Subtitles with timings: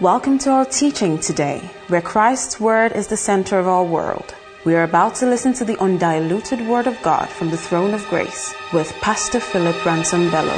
[0.00, 4.32] Welcome to our teaching today, where Christ's Word is the center of our world.
[4.64, 8.06] We are about to listen to the undiluted Word of God from the throne of
[8.08, 10.56] grace with Pastor Philip Ransom Bello.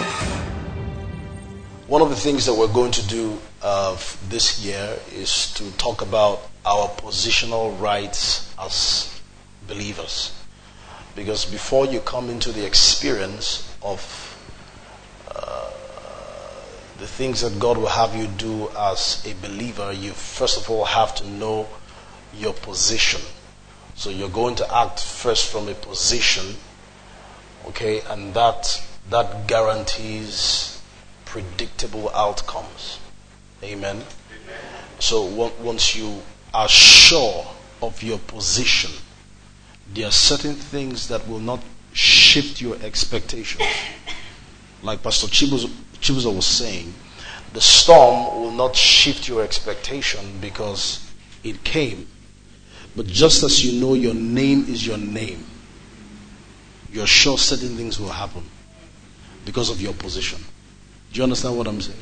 [1.86, 3.96] One of the things that we're going to do uh,
[4.28, 9.22] this year is to talk about our positional rights as
[9.66, 10.34] believers.
[11.16, 14.36] Because before you come into the experience of
[15.34, 15.70] uh,
[17.00, 20.84] the things that God will have you do as a believer, you first of all
[20.84, 21.66] have to know
[22.34, 23.22] your position.
[23.94, 26.56] So you're going to act first from a position,
[27.68, 30.80] okay, and that that guarantees
[31.24, 33.00] predictable outcomes.
[33.62, 33.96] Amen.
[33.96, 34.04] Amen.
[34.98, 36.20] So once you
[36.52, 37.46] are sure
[37.80, 38.90] of your position,
[39.92, 41.60] there are certain things that will not
[41.92, 43.64] shift your expectations.
[44.82, 46.94] Like Pastor Chibuzo, Chibuzo was saying,
[47.52, 51.10] the storm will not shift your expectation because
[51.42, 52.06] it came.
[52.96, 55.44] But just as you know your name is your name,
[56.92, 58.42] you're sure certain things will happen
[59.44, 60.40] because of your position.
[61.12, 61.98] Do you understand what I'm saying?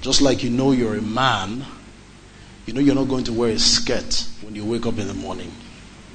[0.00, 1.64] Just like you know you're a man,
[2.66, 5.14] you know you're not going to wear a skirt when you wake up in the
[5.14, 5.52] morning.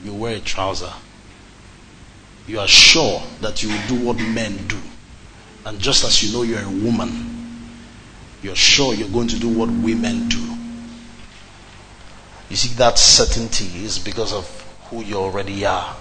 [0.04, 0.94] You wear a trouser.
[2.48, 4.78] You are sure that you will do what men do.
[5.66, 7.32] And just as you know you're a woman,
[8.42, 10.40] you're sure you're going to do what women do.
[12.50, 14.46] You see, that certainty is because of
[14.90, 15.96] who you already are.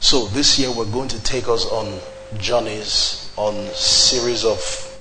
[0.00, 2.00] So this year we're going to take us on
[2.38, 4.98] journeys, on series of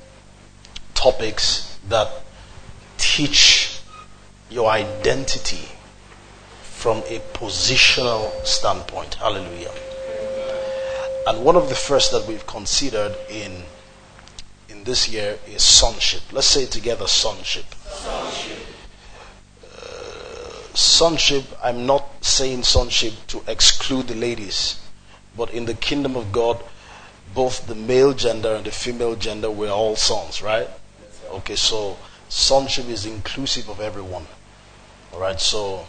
[0.93, 2.09] topics that
[2.97, 3.79] teach
[4.49, 5.67] your identity
[6.61, 9.15] from a positional standpoint.
[9.15, 9.71] Hallelujah.
[11.27, 13.63] And one of the first that we've considered in
[14.69, 16.21] in this year is sonship.
[16.31, 17.65] Let's say together sonship.
[17.85, 18.65] Sonship.
[19.75, 24.79] Uh, sonship, I'm not saying sonship to exclude the ladies,
[25.35, 26.63] but in the kingdom of God,
[27.35, 30.69] both the male gender and the female gender were all sons, right?
[31.29, 31.97] Okay, so
[32.29, 34.27] sonship is inclusive of everyone.
[35.11, 35.87] All right, so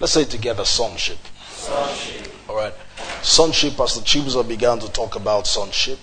[0.00, 1.18] let's say together sonship.
[1.48, 2.32] Sonship.
[2.48, 2.74] All right
[3.22, 5.98] sonship, Pastor Chibuzo began to talk about sonship.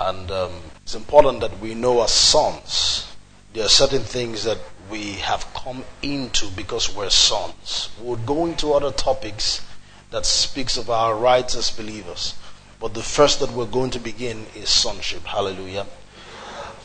[0.00, 0.52] And um,
[0.82, 3.12] it's important that we know as sons,
[3.52, 4.58] there are certain things that
[4.90, 7.90] we have come into because we're sons.
[8.00, 9.64] We'll go into other topics
[10.10, 12.34] that speaks of our rights as believers.
[12.80, 15.24] But the first that we're going to begin is sonship.
[15.24, 15.86] Hallelujah.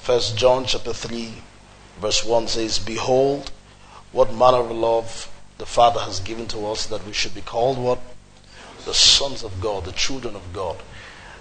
[0.02, 1.34] First John chapter 3
[2.00, 3.52] verse 1 says, Behold,
[4.12, 7.78] what manner of love the Father has given to us that we should be called
[7.78, 8.00] what?
[8.86, 10.78] The sons of God, the children of God.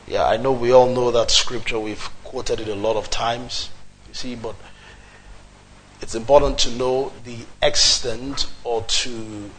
[0.06, 1.78] Yeah, I know we all know that scripture.
[1.78, 3.70] We've quoted it a lot of times.
[4.08, 4.54] You see, but
[6.00, 9.50] it's important to know the extent or to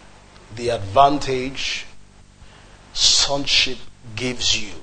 [0.56, 1.86] the advantage
[2.94, 3.78] sonship
[4.16, 4.74] gives you.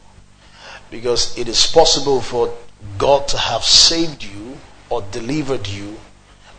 [0.90, 2.52] Because it is possible for
[2.98, 5.98] God to have saved you or delivered you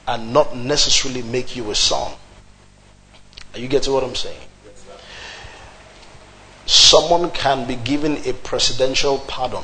[0.07, 2.13] and not necessarily make you a son.
[3.53, 4.39] Are you getting what I'm saying?
[6.65, 9.63] Someone can be given a presidential pardon,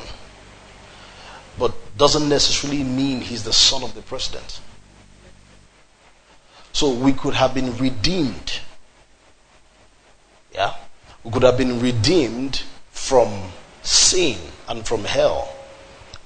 [1.58, 4.60] but doesn't necessarily mean he's the son of the president.
[6.72, 8.60] So we could have been redeemed.
[10.54, 10.74] Yeah?
[11.24, 13.50] We could have been redeemed from
[13.82, 14.38] sin
[14.68, 15.54] and from hell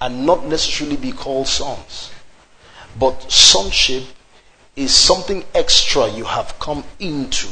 [0.01, 2.11] and not necessarily be called sons.
[2.99, 4.05] But sonship
[4.77, 7.49] is something extra you have come into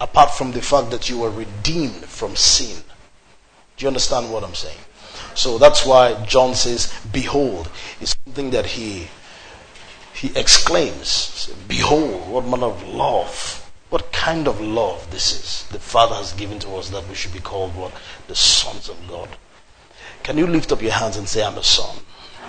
[0.00, 2.82] apart from the fact that you were redeemed from sin.
[3.76, 4.78] Do you understand what I'm saying?
[5.34, 7.68] So that's why John says, Behold,
[8.00, 9.08] it's something that he
[10.14, 16.14] he exclaims, Behold, what manner of love, what kind of love this is the Father
[16.14, 17.92] has given to us that we should be called what?
[18.26, 19.28] The sons of God.
[20.22, 21.96] Can you lift up your hands and say, I'm a son?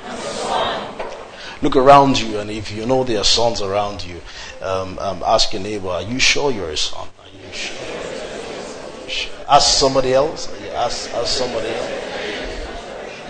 [0.06, 1.08] I'm a son.
[1.62, 4.22] Look around you, and if you know there are sons around you,
[4.62, 7.08] um, um, ask your neighbor, Are you sure you're a son?
[9.50, 10.52] Ask somebody else.
[10.74, 12.08] Ask, ask somebody else.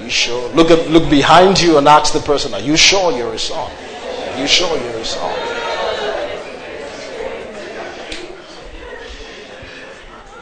[0.02, 0.50] You sure?
[0.54, 3.72] Look at, look behind you and ask the person, Are you sure you're a son?
[3.72, 5.58] Are you sure you're a son?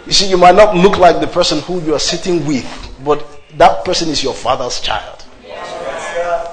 [0.06, 2.68] You see, you might not look like the person who you are sitting with,
[3.04, 3.25] but
[3.57, 5.25] that person is your father's child.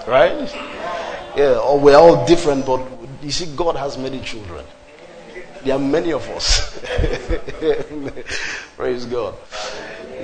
[0.07, 0.51] Right?
[1.37, 2.81] Yeah, or we're all different, but
[3.23, 4.65] you see, God has many children.
[5.65, 6.79] There are many of us.
[8.77, 9.35] Praise God.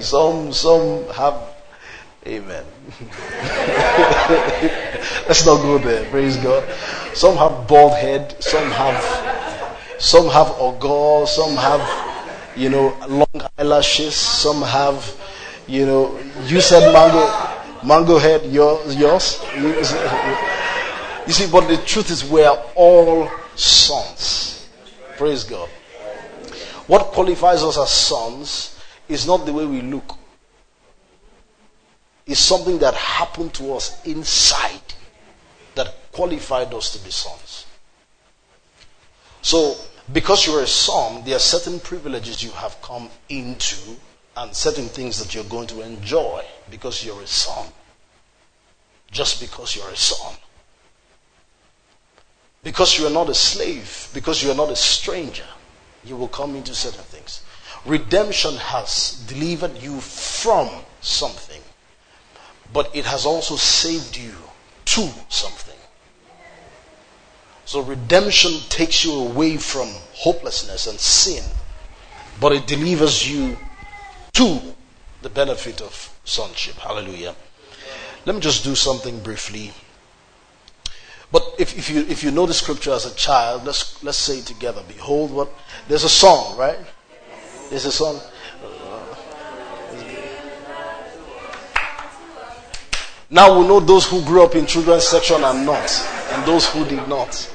[0.01, 1.35] Some some have
[2.29, 2.65] Amen.
[5.27, 6.05] Let's not go there.
[6.11, 6.63] Praise God.
[7.15, 8.37] Some have bald head.
[8.43, 9.03] Some have,
[9.99, 11.27] some have ogre.
[11.27, 11.81] Some have,
[12.55, 14.15] you know, long eyelashes.
[14.15, 15.17] Some have,
[15.67, 17.25] you know, you said mango,
[17.83, 18.45] mango head.
[18.45, 19.41] Yours, yours.
[19.55, 24.58] You see, but the truth is, we are all sons.
[25.19, 25.69] Praise God.
[26.87, 30.15] What qualifies us as sons is not the way we look.
[32.25, 34.95] It's something that happened to us inside
[35.75, 37.67] that qualified us to be sons.
[39.43, 39.75] So,
[40.13, 43.97] because you're a son, there are certain privileges you have come into
[44.37, 47.67] and certain things that you're going to enjoy because you're a son.
[49.11, 50.35] Just because you're a son.
[52.63, 55.47] Because you are not a slave, because you are not a stranger,
[56.05, 57.43] you will come into certain things.
[57.87, 60.69] Redemption has delivered you from
[61.01, 61.63] something,
[62.73, 64.35] but it has also saved you
[64.85, 65.79] to something.
[67.65, 71.45] So redemption takes you away from hopelessness and sin,
[72.41, 73.59] but it delivers you
[74.33, 74.75] to
[75.23, 76.77] the benefit of sonship.
[76.77, 77.35] Hallelujah.
[78.25, 79.73] Let me just do something briefly.
[81.31, 84.39] But if, if, you, if you know the scripture as a child, let's, let's say
[84.39, 84.83] it together.
[84.89, 85.51] Behold what.
[85.87, 86.79] There's a song, right?
[87.71, 88.19] There's a song.
[93.31, 95.91] Now we know those who grew up in children's section and not,
[96.33, 97.53] and those who did not.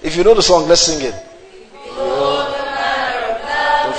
[0.00, 1.14] If you know the song, let's sing it.
[1.82, 2.44] The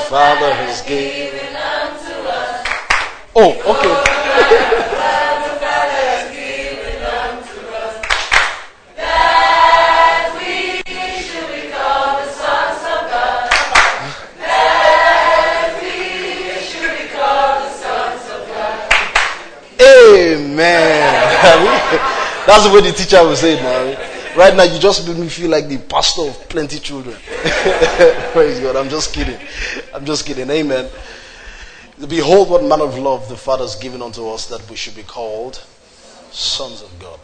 [0.07, 2.65] Father has given unto us.
[3.35, 4.85] Oh, okay.
[20.59, 22.43] Amen.
[22.45, 24.37] That's the way the teacher will say it now.
[24.37, 27.15] Right now, you just made me feel like the pastor of plenty children.
[28.33, 28.75] Praise God.
[28.75, 29.39] I'm just kidding.
[29.93, 30.49] I'm just kidding.
[30.49, 30.89] Amen.
[32.07, 35.03] Behold, what manner of love the Father has given unto us that we should be
[35.03, 35.63] called
[36.31, 37.19] sons of God.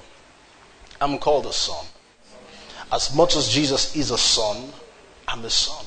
[1.01, 1.85] I'm called a son.
[2.91, 4.71] As much as Jesus is a son,
[5.27, 5.85] I'm a son.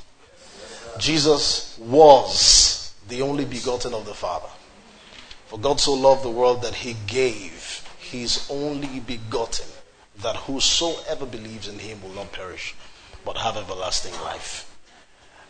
[0.98, 4.48] Jesus was the only begotten of the Father.
[5.48, 9.66] For God so loved the world that he gave his only begotten,
[10.18, 12.74] that whosoever believes in him will not perish,
[13.24, 14.70] but have everlasting life.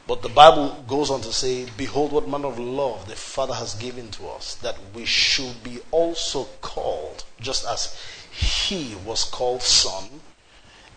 [0.06, 3.74] But the Bible goes on to say, Behold, what manner of love the Father has
[3.74, 10.20] given to us, that we should be also called, just as he was called Son.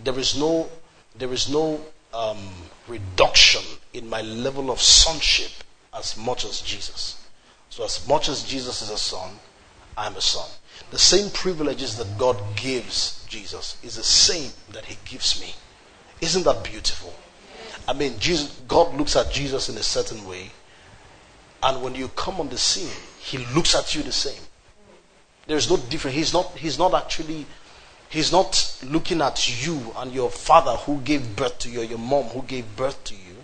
[0.04, 0.69] There is no,
[1.15, 1.81] there is no
[2.13, 2.50] um,
[2.88, 3.63] reduction
[3.94, 5.51] in my level of sonship
[5.92, 7.20] as much as Jesus.
[7.83, 9.31] As much as Jesus is a son,
[9.98, 10.50] I'm a son.
[10.92, 15.56] The same privileges that God gives Jesus is the same that He gives me.
[16.19, 17.13] Isn't that beautiful?
[17.88, 20.51] I mean, Jesus, God looks at Jesus in a certain way,
[21.63, 24.42] and when you come on the scene, He looks at you the same.
[25.48, 26.16] There's no difference.
[26.16, 26.57] He's not.
[26.57, 27.45] He's not actually.
[28.10, 32.25] He's not looking at you and your father who gave birth to you, your mom
[32.25, 33.38] who gave birth to you,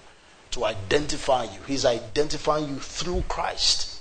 [0.52, 1.60] to identify you.
[1.66, 3.97] He's identifying you through Christ.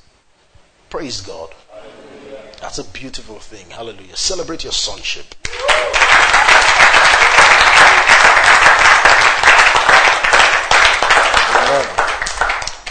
[0.89, 1.51] Praise God.
[2.61, 3.71] That's a beautiful thing.
[3.71, 4.17] Hallelujah.
[4.17, 5.35] Celebrate your sonship.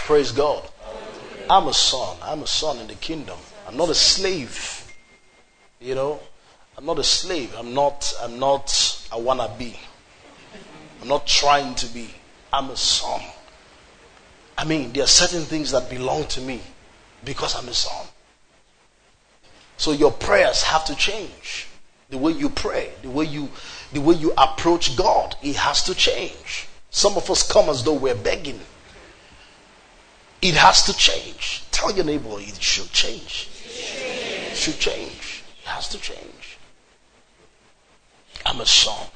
[0.06, 0.62] Praise God.
[1.48, 2.16] I'm a son.
[2.22, 3.38] I'm a son in the kingdom.
[3.66, 4.92] I'm not a slave.
[5.80, 6.20] You know,
[6.76, 7.54] I'm not a slave.
[7.56, 8.70] I'm not, I'm not
[9.10, 9.76] a wannabe.
[11.00, 12.10] I'm not trying to be.
[12.52, 13.20] I'm a son.
[14.56, 16.60] I mean, there are certain things that belong to me
[17.26, 18.06] because I'm a son.
[19.76, 21.66] So your prayers have to change.
[22.08, 23.50] The way you pray, the way you
[23.92, 26.68] the way you approach God, it has to change.
[26.90, 28.60] Some of us come as though we're begging.
[30.40, 31.64] It has to change.
[31.72, 33.48] Tell your neighbor it should change.
[33.64, 35.42] It should change.
[35.62, 36.58] It has to change.
[38.46, 39.08] I'm a son.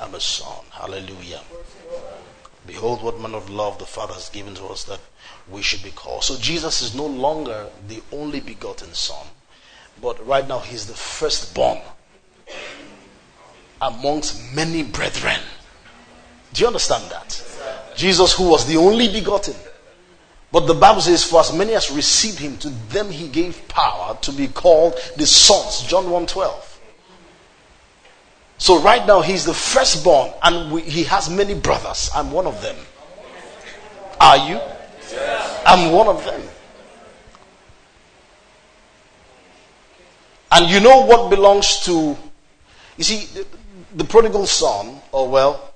[0.00, 0.64] I'm a son.
[0.70, 1.40] Hallelujah.
[2.68, 5.00] Behold what manner of love the Father has given to us that
[5.50, 6.22] we should be called.
[6.22, 9.26] So Jesus is no longer the only begotten Son,
[10.02, 11.80] but right now he's the firstborn
[13.80, 15.40] amongst many brethren.
[16.52, 17.42] Do you understand that?
[17.96, 19.54] Jesus, who was the only begotten.
[20.52, 24.18] But the Bible says, For as many as received him, to them he gave power
[24.20, 25.88] to be called the sons.
[25.88, 26.67] John 1 12.
[28.58, 32.10] So right now he's the firstborn and we, he has many brothers.
[32.14, 32.76] I'm one of them.
[34.20, 34.60] Are you?
[35.64, 36.42] I'm one of them.
[40.50, 42.16] And you know what belongs to,
[42.96, 43.46] you see, the,
[43.94, 45.72] the prodigal son, Oh well,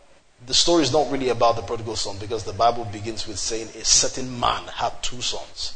[0.47, 3.69] the story is not really about the prodigal son because the Bible begins with saying
[3.81, 5.75] a certain man had two sons.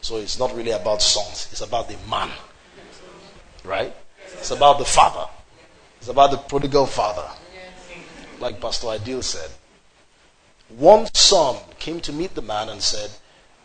[0.00, 2.30] So it's not really about sons, it's about the man.
[3.64, 3.94] Right?
[4.32, 5.28] It's about the father.
[6.00, 7.28] It's about the prodigal father.
[8.40, 9.50] Like Pastor Ideal said.
[10.70, 13.10] One son came to meet the man and said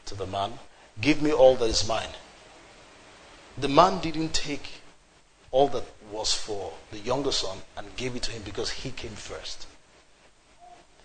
[0.08, 0.60] to the man,
[1.00, 2.10] Give me all that is mine.
[3.58, 4.82] The man didn't take
[5.52, 9.12] all that was for the younger son and gave it to him because he came
[9.12, 9.68] first.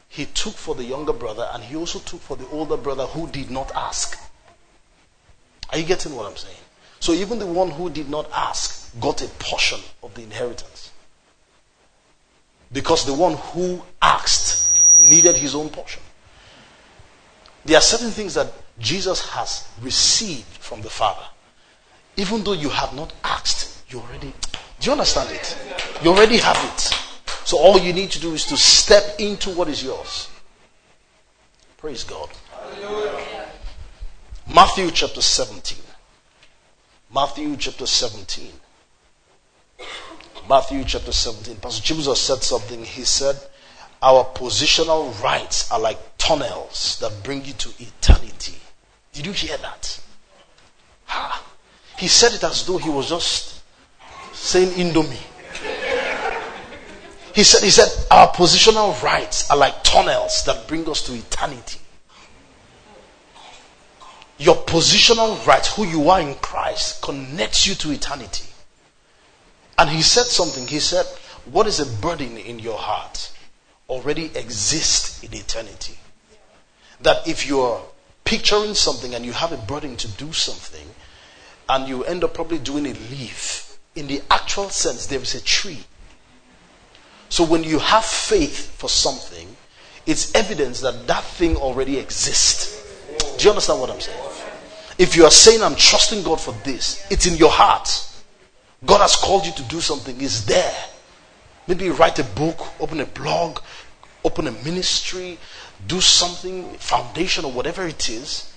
[0.09, 3.29] He took for the younger brother and he also took for the older brother who
[3.29, 4.19] did not ask.
[5.71, 6.57] Are you getting what I'm saying?
[6.99, 10.80] So even the one who did not ask got a portion of the inheritance.
[12.73, 16.03] Because the one who asked needed his own portion.
[17.65, 21.25] There are certain things that Jesus has received from the Father.
[22.17, 24.33] Even though you have not asked, you already.
[24.81, 25.57] Do you understand it?
[26.03, 26.81] You already have it.
[27.45, 30.29] So all you need to do is to step into what is yours.
[31.77, 32.29] Praise God.
[32.51, 33.49] Hallelujah.
[34.55, 35.79] Matthew chapter 17.
[37.13, 38.53] Matthew chapter 17.
[40.51, 41.59] Matthew chapter 17.
[41.59, 42.83] Pastor Jesus said something.
[42.83, 43.37] He said,
[44.03, 48.57] Our positional rights are like tunnels that bring you to eternity.
[49.13, 50.01] Did you hear that?
[51.05, 51.47] Ha.
[51.99, 53.63] He said it as though he was just
[54.33, 55.23] saying Indomie.
[57.33, 61.79] He said, he said, our positional rights are like tunnels that bring us to eternity.
[64.39, 68.50] Your positional rights, who you are in Christ, connects you to eternity.
[69.81, 70.67] And he said something.
[70.67, 71.07] He said,
[71.51, 73.33] What is a burden in your heart
[73.91, 75.99] already exists in eternity.
[77.01, 77.83] That if you're
[78.25, 80.87] picturing something and you have a burden to do something,
[81.69, 85.43] and you end up probably doing a leaf, in the actual sense, there is a
[85.43, 85.85] tree.
[87.31, 89.57] So when you have faith for something,
[90.05, 92.77] it's evidence that that thing already exists.
[93.39, 94.19] Do you understand what I'm saying?
[94.99, 98.10] If you are saying, I'm trusting God for this, it's in your heart.
[98.85, 100.75] God has called you to do something, it's there.
[101.67, 103.61] Maybe write a book, open a blog,
[104.25, 105.39] open a ministry,
[105.87, 108.53] do something, foundation or whatever it is.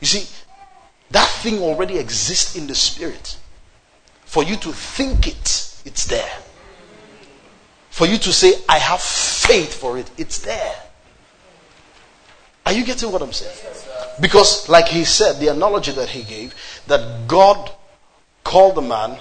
[0.00, 0.28] You see,
[1.10, 3.36] that thing already exists in the spirit.
[4.24, 6.38] For you to think it, it's there.
[7.90, 10.74] For you to say, I have faith for it, it's there.
[12.66, 13.56] Are you getting what I'm saying?
[14.20, 16.54] Because, like he said, the analogy that he gave,
[16.86, 17.70] that God
[18.42, 19.18] called the man,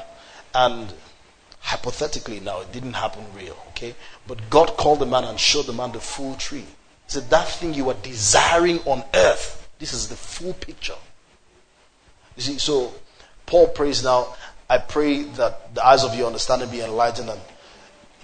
[0.54, 0.94] and
[1.60, 3.96] hypothetically now, it didn't happen real, okay?
[4.28, 6.60] But God called the man and showed the man the full tree.
[6.60, 6.68] He
[7.08, 10.96] said, That thing you are desiring on earth, this is the full picture.
[12.36, 12.94] You see, so
[13.46, 14.36] Paul prays now,
[14.70, 17.42] I pray that the eyes of your understanding be enlightened and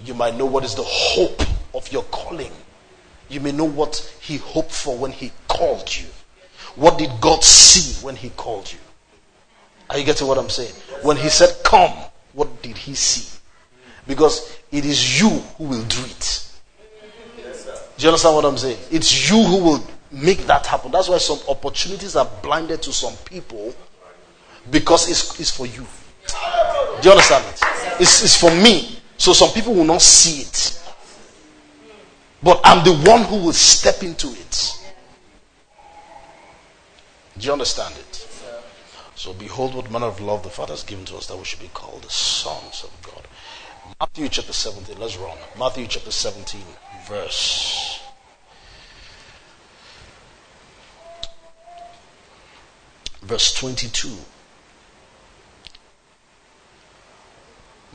[0.04, 1.42] you might know what is the hope
[1.74, 2.52] of your calling.
[3.28, 6.06] You may know what he hoped for when he called you.
[6.76, 8.78] What did God see when He called you?
[9.88, 10.72] Are you getting what I'm saying?
[11.02, 11.92] When He said, Come,
[12.32, 13.38] what did He see?
[14.06, 16.46] Because it is you who will do it.
[17.96, 18.78] Do you understand what I'm saying?
[18.90, 20.90] It's you who will make that happen.
[20.90, 23.74] That's why some opportunities are blinded to some people
[24.70, 25.86] because it's, it's for you.
[27.02, 27.60] Do you understand it?
[28.00, 29.00] It's, it's for me.
[29.16, 30.82] So some people will not see it.
[32.42, 34.78] But I'm the one who will step into it.
[37.38, 38.09] Do you understand it?
[39.20, 41.60] So behold what manner of love the Father has given to us that we should
[41.60, 43.28] be called the sons of God.
[44.00, 45.36] Matthew chapter 17, let's run.
[45.58, 46.62] Matthew chapter 17,
[47.06, 48.00] verse.
[53.20, 54.08] Verse 22.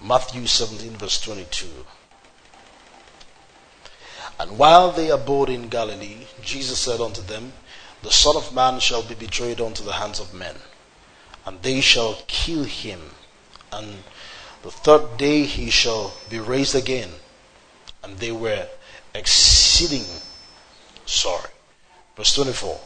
[0.04, 1.66] Matthew 17, verse 22.
[4.40, 7.54] And while they abode in Galilee, Jesus said unto them,
[8.04, 10.58] the Son of Man shall be betrayed unto the hands of men,
[11.46, 13.00] and they shall kill him,
[13.72, 14.04] and
[14.64, 17.10] the third day he shall be raised again.
[18.04, 18.68] And they were
[19.14, 20.06] exceeding
[21.06, 21.50] sorry.
[22.16, 22.80] Verse 24.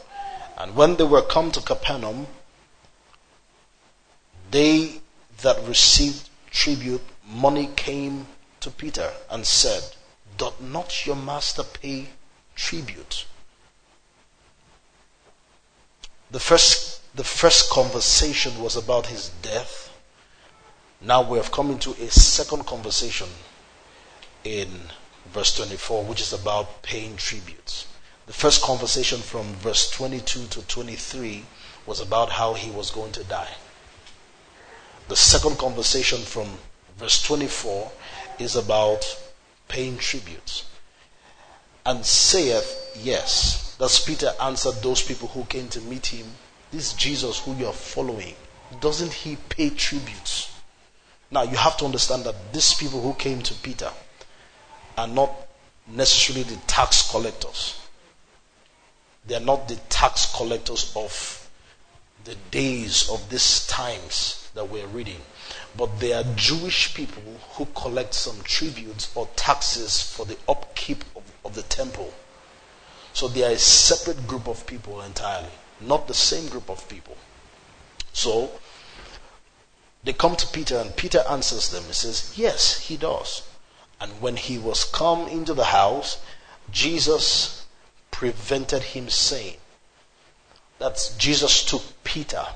[0.58, 2.26] And when they were come to Capernaum,
[4.50, 5.00] they
[5.42, 8.26] that received tribute money came
[8.60, 9.82] to Peter and said,
[10.36, 12.08] Doth not your master pay
[12.54, 13.24] tribute?
[16.30, 19.92] The first, the first conversation was about his death.
[21.00, 23.28] Now we have come into a second conversation
[24.44, 24.68] in
[25.32, 27.86] verse 24, which is about paying tributes.
[28.26, 31.44] The first conversation from verse 22 to 23
[31.86, 33.54] was about how he was going to die.
[35.08, 36.58] The second conversation from
[36.96, 37.90] verse 24
[38.38, 39.04] is about
[39.66, 40.64] paying tribute.
[41.84, 43.74] And saith, Yes.
[43.78, 46.26] Thus Peter answered those people who came to meet him,
[46.70, 48.34] This Jesus who you are following,
[48.80, 50.52] doesn't he pay tributes?
[51.30, 53.90] Now you have to understand that these people who came to Peter
[54.96, 55.32] are not
[55.86, 57.80] necessarily the tax collectors.
[59.26, 61.48] They are not the tax collectors of
[62.24, 65.20] the days of these times that we're reading.
[65.76, 67.22] But they are Jewish people
[67.52, 72.12] who collect some tributes or taxes for the upkeep of, of the temple.
[73.12, 75.50] So they are a separate group of people entirely,
[75.80, 77.16] not the same group of people.
[78.12, 78.50] So
[80.02, 81.84] they come to Peter, and Peter answers them.
[81.84, 83.42] He says, Yes, he does.
[84.00, 86.18] And when he was come into the house,
[86.70, 87.66] Jesus
[88.10, 89.56] prevented him, saying,
[90.78, 92.46] That's Jesus took Peter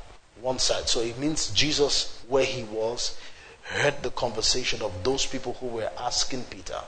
[0.40, 0.88] one side.
[0.88, 3.18] So it means Jesus, where he was,
[3.62, 6.80] heard the conversation of those people who were asking Peter,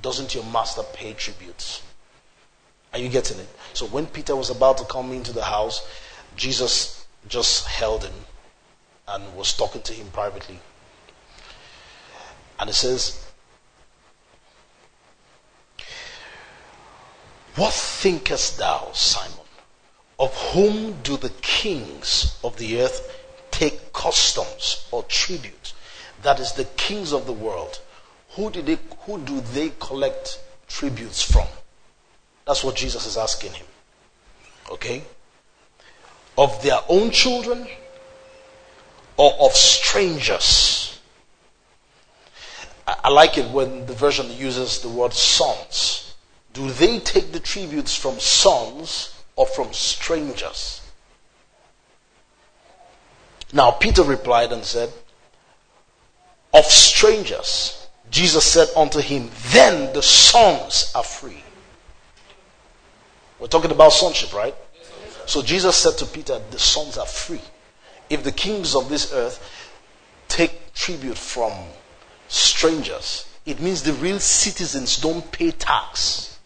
[0.00, 1.82] Doesn't your master pay tributes?
[2.92, 3.48] Are you getting it?
[3.72, 5.86] So when Peter was about to come into the house,
[6.36, 8.14] Jesus just held him
[9.06, 10.58] and was talking to him privately.
[12.58, 13.24] And it says,
[17.56, 19.36] What thinkest thou, Simon?
[20.18, 23.16] Of whom do the kings of the earth
[23.50, 25.72] take customs or tribute?
[26.22, 27.80] That is the kings of the world.
[28.30, 31.48] Who, did they, who do they collect tributes from?
[32.50, 33.66] That's what Jesus is asking him.
[34.72, 35.04] Okay?
[36.36, 37.64] Of their own children
[39.16, 40.98] or of strangers.
[42.88, 46.16] I like it when the version uses the word sons.
[46.52, 50.80] Do they take the tributes from sons or from strangers?
[53.52, 54.92] Now, Peter replied and said,
[56.52, 57.86] Of strangers.
[58.10, 61.44] Jesus said unto him, Then the sons are free.
[63.40, 64.54] We're talking about sonship, right?
[65.26, 67.40] So Jesus said to Peter, The sons are free
[68.10, 69.70] if the kings of this earth
[70.28, 71.52] take tribute from
[72.26, 76.38] strangers, it means the real citizens don't pay tax.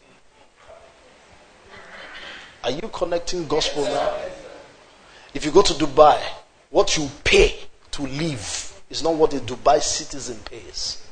[2.63, 4.15] Are you connecting gospel now?
[5.33, 6.23] If you go to Dubai,
[6.71, 7.57] what you pay
[7.93, 11.03] to live is not what a Dubai citizen pays.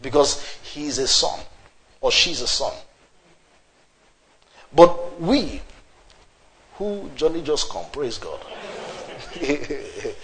[0.00, 1.38] Because he is a son
[2.00, 2.72] or she is a son.
[4.74, 5.60] But we,
[6.74, 8.40] who Johnny just come, praise God.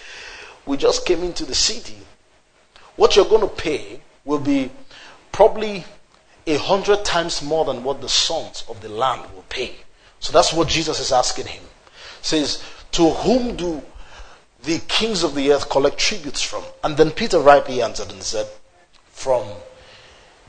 [0.66, 1.98] we just came into the city.
[2.96, 4.70] What you're going to pay will be
[5.32, 5.84] probably
[6.46, 9.76] a hundred times more than what the sons of the land will pay.
[10.18, 11.62] So that's what Jesus is asking him.
[12.22, 13.82] Says, To whom do
[14.62, 16.64] the kings of the earth collect tributes from?
[16.84, 18.46] And then Peter rightly answered and said,
[19.08, 19.46] From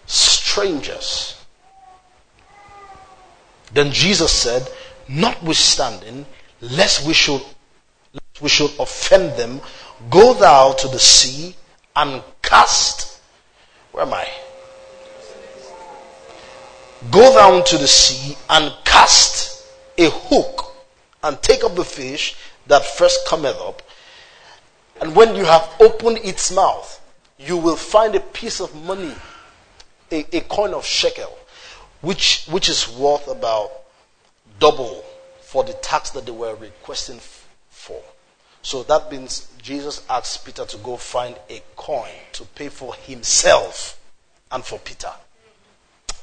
[0.08, 1.41] strangers.
[3.74, 4.68] Then Jesus said,
[5.08, 6.26] Notwithstanding,
[6.62, 7.42] lest we should
[8.42, 9.62] we should offend them,
[10.10, 11.56] go thou to the sea
[11.96, 13.20] and cast.
[13.92, 14.28] Where am I?
[17.12, 19.66] Go down to the sea and cast
[19.98, 20.74] a hook
[21.24, 22.36] and take up the fish
[22.68, 23.82] that first cometh up.
[25.02, 27.00] And when you have opened its mouth,
[27.40, 29.14] you will find a piece of money,
[30.12, 31.36] a, a coin of shekel,
[32.02, 33.72] which, which is worth about
[34.60, 35.04] double
[35.42, 37.20] for the tax that they were requesting
[37.70, 38.02] for.
[38.62, 44.00] So that means Jesus asked Peter to go find a coin to pay for himself
[44.52, 45.12] and for Peter.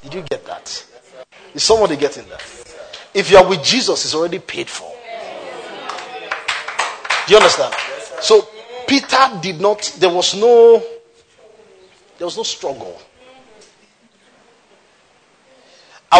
[0.03, 0.85] Did you get that?
[1.53, 2.41] Is somebody getting that?
[3.13, 4.89] If you are with Jesus, it's already paid for.
[7.27, 7.73] Do you understand?
[8.21, 8.47] So
[8.87, 10.81] Peter did not, there was no,
[12.17, 12.99] there was no struggle.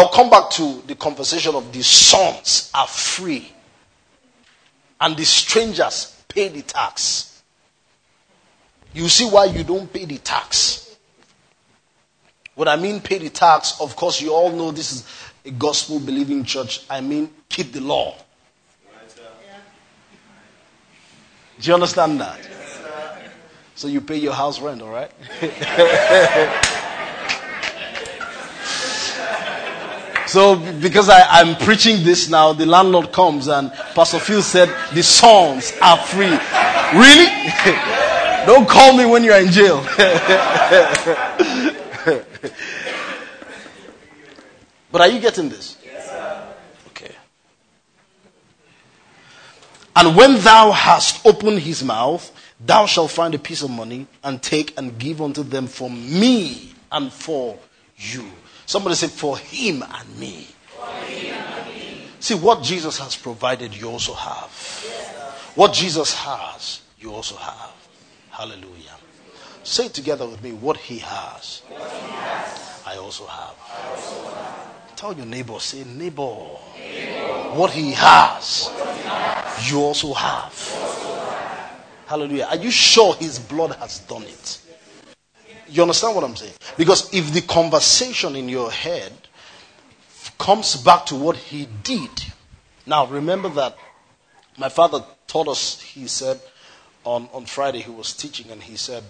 [0.00, 3.52] I'll come back to the conversation of the sons are free
[4.98, 7.42] and the strangers pay the tax.
[8.94, 10.96] You see why you don't pay the tax.
[12.54, 15.06] What I mean, pay the tax, of course, you all know this is
[15.44, 16.82] a gospel believing church.
[16.88, 18.14] I mean, keep the law.
[21.60, 22.40] Do you understand that?
[23.74, 25.10] So you pay your house rent, all right?
[30.30, 35.02] So because I, am preaching this now, the landlord comes and Pastor Phil said the
[35.02, 36.38] sons are free.
[36.94, 37.26] Really?
[38.46, 39.82] Don't call me when you're in jail.
[44.92, 45.76] but are you getting this?
[45.84, 46.48] Yes, sir.
[46.88, 47.14] Okay.
[49.96, 52.30] And when thou hast opened his mouth,
[52.64, 56.74] Thou shalt find a piece of money and take and give unto them for me
[56.92, 57.58] and for
[57.96, 58.30] you.
[58.70, 60.46] Somebody say, for him and me.
[61.04, 62.04] Him and me.
[62.20, 64.48] See, what Jesus has provided, you also have.
[65.56, 67.74] What Jesus has, you also have.
[68.30, 68.94] Hallelujah.
[69.64, 71.62] Say together with me what he has.
[72.86, 73.56] I, also have.
[74.94, 76.22] Tell your neighbor, say, neighbor.
[76.22, 78.70] What, he has,
[79.68, 80.54] you also have.
[82.06, 82.46] Hallelujah.
[82.48, 84.60] Are you sure his blood has done it?
[85.70, 86.54] You understand what I'm saying?
[86.76, 89.12] Because if the conversation in your head
[90.40, 92.10] comes back to what he did.
[92.86, 93.76] Now, remember that
[94.58, 96.40] my father taught us, he said,
[97.04, 99.04] on, on Friday, he was teaching, and he said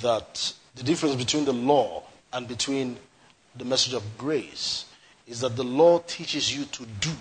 [0.00, 2.98] that the difference between the law and between
[3.56, 4.86] the message of grace
[5.26, 7.12] is that the law teaches you to do,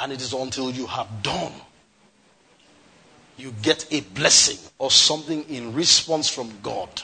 [0.00, 1.52] and it is until you have done
[3.42, 7.02] you get a blessing or something in response from God.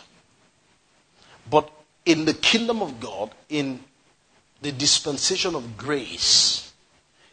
[1.51, 1.69] But
[2.07, 3.81] in the kingdom of God, in
[4.63, 6.73] the dispensation of grace,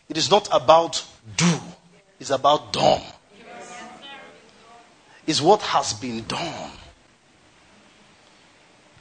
[0.10, 1.06] it is not about
[1.38, 1.60] do,
[2.20, 3.02] it's about done.
[5.28, 6.72] It's what has been done.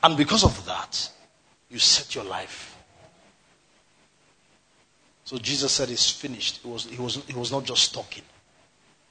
[0.03, 1.11] And because of that,
[1.71, 2.77] you set your life.
[5.25, 6.61] So Jesus said it's finished.
[6.63, 8.23] It was, he, was, he was not just talking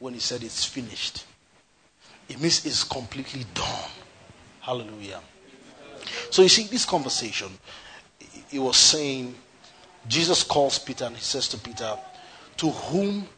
[0.03, 1.23] when he said it's finished.
[2.27, 3.89] It means it's completely done.
[4.59, 5.21] Hallelujah.
[6.29, 7.47] So you see, this conversation,
[8.49, 9.33] he was saying,
[10.05, 11.97] Jesus calls Peter and he says to Peter,
[12.57, 13.29] To whom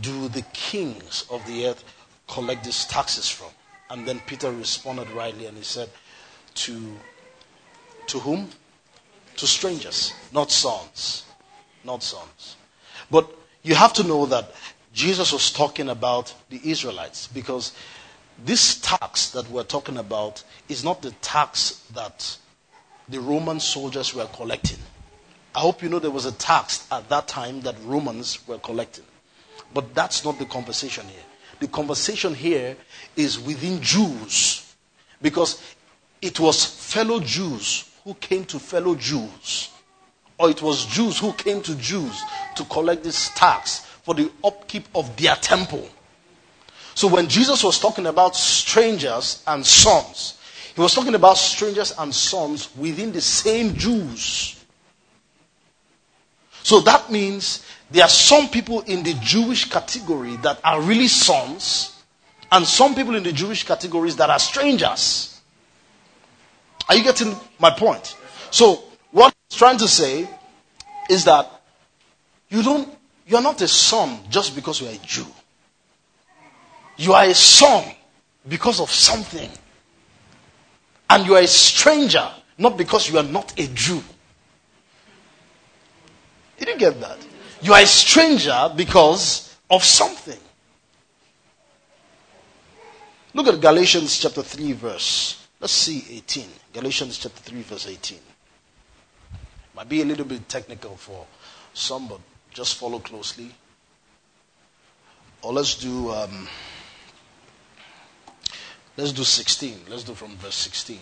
[0.00, 1.84] do the kings of the earth
[2.26, 3.50] collect these taxes from?
[3.90, 5.88] And then Peter responded rightly and he said,
[6.54, 6.96] To,
[8.08, 8.50] to whom?
[9.36, 11.26] To strangers, not sons.
[11.84, 12.56] Not sons.
[13.08, 13.30] But
[13.62, 14.52] you have to know that
[14.92, 17.72] Jesus was talking about the Israelites because
[18.44, 22.36] this tax that we're talking about is not the tax that
[23.08, 24.78] the Roman soldiers were collecting.
[25.54, 29.04] I hope you know there was a tax at that time that Romans were collecting.
[29.74, 31.22] But that's not the conversation here.
[31.60, 32.76] The conversation here
[33.16, 34.74] is within Jews
[35.20, 35.62] because
[36.22, 39.70] it was fellow Jews who came to fellow Jews,
[40.38, 42.22] or it was Jews who came to Jews
[42.56, 45.88] to collect this tax for the upkeep of their temple.
[46.94, 50.38] So when Jesus was talking about strangers and sons,
[50.74, 54.64] he was talking about strangers and sons within the same Jews.
[56.62, 61.96] So that means there are some people in the Jewish category that are really sons,
[62.52, 65.40] and some people in the Jewish categories that are strangers.
[66.88, 68.16] Are you getting my point?
[68.50, 70.28] So, what he's trying to say
[71.08, 71.50] is that
[72.48, 72.88] you don't
[73.30, 75.26] you are not a son just because you are a Jew.
[76.96, 77.84] You are a son
[78.48, 79.48] because of something.
[81.08, 84.02] And you are a stranger not because you are not a Jew.
[86.58, 87.18] Did you get that?
[87.62, 90.38] You are a stranger because of something.
[93.32, 95.46] Look at Galatians chapter 3, verse.
[95.60, 96.46] Let's see 18.
[96.72, 98.18] Galatians chapter 3, verse 18.
[99.76, 101.26] Might be a little bit technical for
[101.72, 102.20] some, but
[102.52, 103.50] just follow closely.
[105.42, 106.48] Or let's do um,
[108.96, 109.80] let's do 16.
[109.88, 110.98] Let's do from verse 16.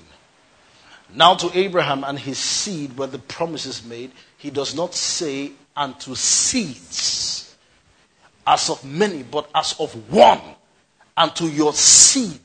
[1.15, 5.53] Now to Abraham and his seed where the promise is made, he does not say
[5.75, 7.57] unto seeds
[8.47, 10.41] as of many, but as of one,
[11.17, 12.41] unto your seed,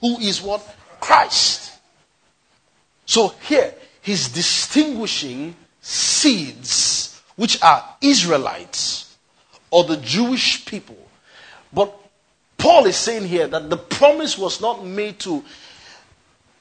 [0.00, 0.62] who is what?
[1.00, 1.72] Christ.
[3.04, 7.01] So here, he's distinguishing seeds
[7.36, 9.16] which are Israelites
[9.70, 10.96] or the Jewish people.
[11.72, 11.94] But
[12.58, 15.44] Paul is saying here that the promise was not made to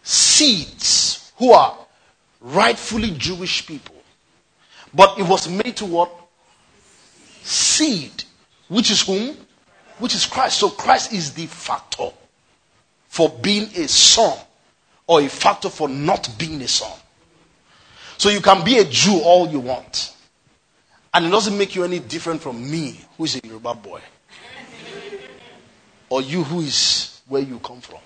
[0.04, 1.78] seeds who are
[2.40, 3.96] rightfully Jewish people,
[4.94, 6.12] but it was made to what?
[7.44, 8.24] Seed,
[8.68, 9.36] which is whom?
[10.00, 10.60] Which is Christ.
[10.60, 12.10] So Christ is the factor
[13.08, 14.38] for being a son
[15.06, 16.98] or a factor for not being a son.
[18.18, 20.16] So you can be a Jew all you want.
[21.14, 24.02] And it doesn't make you any different from me, who is a Yoruba boy.
[26.10, 28.00] or you, who is where you come from.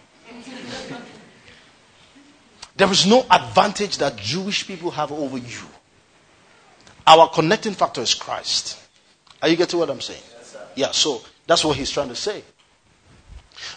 [2.77, 5.61] there is no advantage that Jewish people have over you.
[7.07, 8.79] Our connecting factor is Christ.
[9.41, 10.21] Are you getting what I'm saying?
[10.31, 12.43] Yes, yeah, so that's what he's trying to say.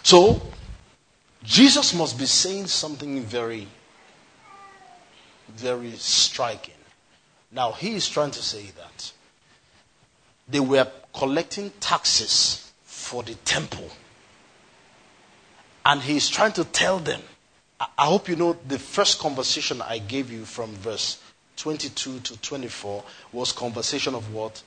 [0.01, 0.41] So,
[1.43, 3.67] Jesus must be saying something very,
[5.49, 6.73] very striking.
[7.51, 9.11] Now, he is trying to say that
[10.49, 13.89] they were collecting taxes for the temple.
[15.85, 17.21] And he's trying to tell them.
[17.97, 21.21] I hope you know the first conversation I gave you from verse
[21.57, 24.61] 22 to 24 was conversation of what?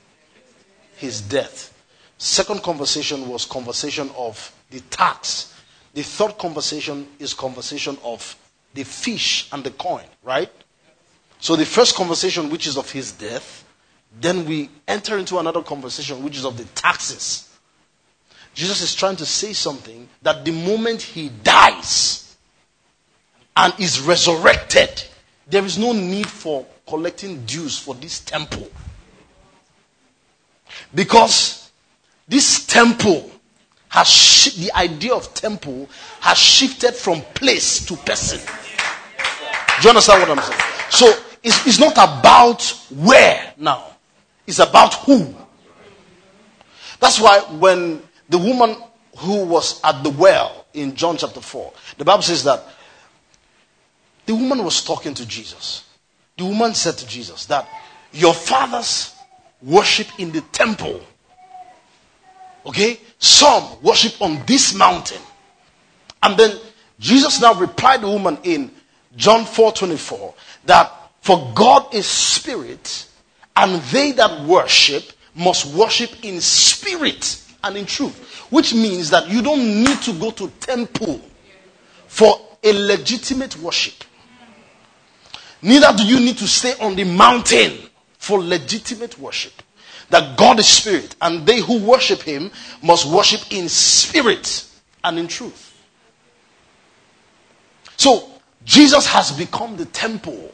[0.97, 1.73] His death.
[2.17, 5.53] Second conversation was conversation of the tax.
[5.93, 8.35] The third conversation is conversation of
[8.73, 10.49] the fish and the coin, right?
[11.39, 13.62] So the first conversation, which is of his death,
[14.19, 17.49] then we enter into another conversation, which is of the taxes.
[18.53, 22.35] Jesus is trying to say something that the moment he dies
[23.57, 25.03] and is resurrected,
[25.47, 28.69] there is no need for collecting dues for this temple.
[30.93, 31.71] Because
[32.27, 33.31] this temple
[33.89, 38.39] has sh- the idea of temple has shifted from place to person.
[39.77, 40.61] Do you understand what I'm saying?
[40.89, 43.92] So it's, it's not about where now,
[44.45, 45.33] it's about who.
[46.99, 48.75] That's why when the woman
[49.17, 52.63] who was at the well in John chapter 4, the Bible says that
[54.25, 55.83] the woman was talking to Jesus.
[56.37, 57.67] The woman said to Jesus that
[58.11, 59.13] your fathers
[59.61, 61.01] worship in the temple.
[62.65, 62.99] Okay?
[63.19, 65.21] Some worship on this mountain.
[66.21, 66.57] And then
[66.99, 68.71] Jesus now replied the woman in
[69.15, 70.33] John 4 24
[70.65, 73.07] that for God is spirit,
[73.55, 75.03] and they that worship
[75.35, 78.47] must worship in spirit and in truth.
[78.49, 81.21] Which means that you don't need to go to temple
[82.07, 84.03] for a legitimate worship.
[85.61, 89.53] Neither do you need to stay on the mountain for legitimate worship.
[90.09, 92.51] That God is spirit, and they who worship him
[92.83, 94.67] must worship in spirit
[95.03, 95.73] and in truth.
[97.97, 98.29] So,
[98.65, 100.53] Jesus has become the temple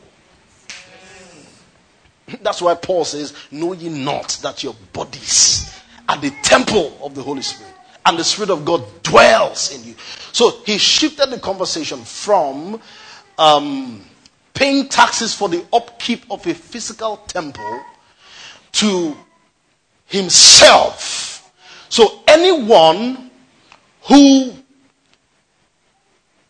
[2.42, 7.22] that's why Paul says, Know ye not that your bodies are the temple of the
[7.22, 7.74] Holy Spirit,
[8.06, 9.96] and the Spirit of God dwells in you.
[10.32, 12.82] So he shifted the conversation from
[13.38, 14.04] um,
[14.54, 17.82] paying taxes for the upkeep of a physical temple
[18.74, 19.16] to
[20.06, 21.52] himself.
[21.90, 23.32] So anyone
[24.04, 24.54] who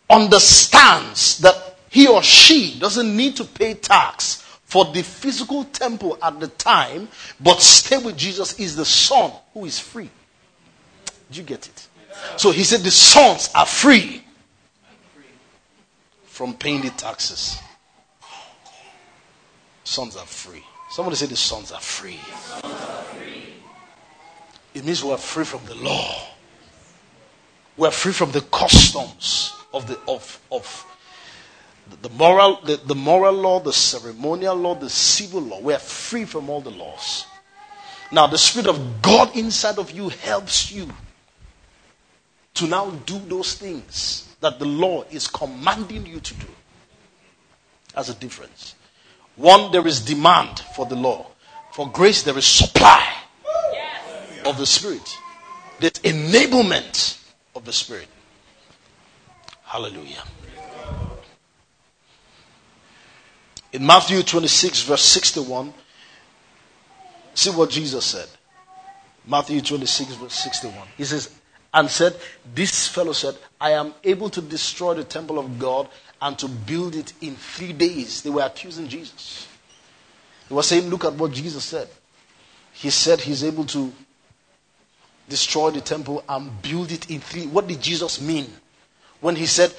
[0.10, 6.40] understands that he or she doesn't need to pay tax for the physical temple at
[6.40, 7.08] the time,
[7.40, 10.12] but stay with Jesus is the son who is free.
[11.28, 11.88] Did you get it?
[12.38, 14.24] So he said the sons are free
[16.26, 17.60] from paying the taxes.
[19.84, 20.64] Sons are free.
[20.92, 22.20] Somebody say the sons are free.
[24.76, 26.28] It means we are free from the law.
[27.76, 30.86] We are free from the customs of the of of
[32.02, 35.60] the moral, the, the moral law, the ceremonial law, the civil law.
[35.60, 37.26] We are free from all the laws.
[38.12, 40.90] Now, the Spirit of God inside of you helps you
[42.56, 46.48] to now do those things that the law is commanding you to do.
[47.94, 48.76] That's a difference.
[49.36, 51.28] One, there is demand for the law.
[51.72, 53.06] For grace, there is supply
[54.46, 55.18] of the Spirit.
[55.80, 57.22] There's enablement
[57.56, 58.08] of the Spirit.
[59.64, 60.24] Hallelujah.
[63.72, 65.74] In Matthew 26, verse 61,
[67.36, 68.28] see what Jesus said.
[69.28, 70.88] Matthew 26, verse 61.
[70.98, 71.30] He says,
[71.74, 72.16] and said,
[72.56, 75.88] This fellow said, I am able to destroy the temple of God
[76.22, 78.24] and to build it in three days.
[78.24, 79.48] They were accusing Jesus.
[80.48, 81.88] They were saying, Look at what Jesus said.
[82.74, 83.92] He said he's able to
[85.28, 87.46] destroy the temple and build it in three.
[87.46, 88.48] What did Jesus mean
[89.22, 89.72] when he said,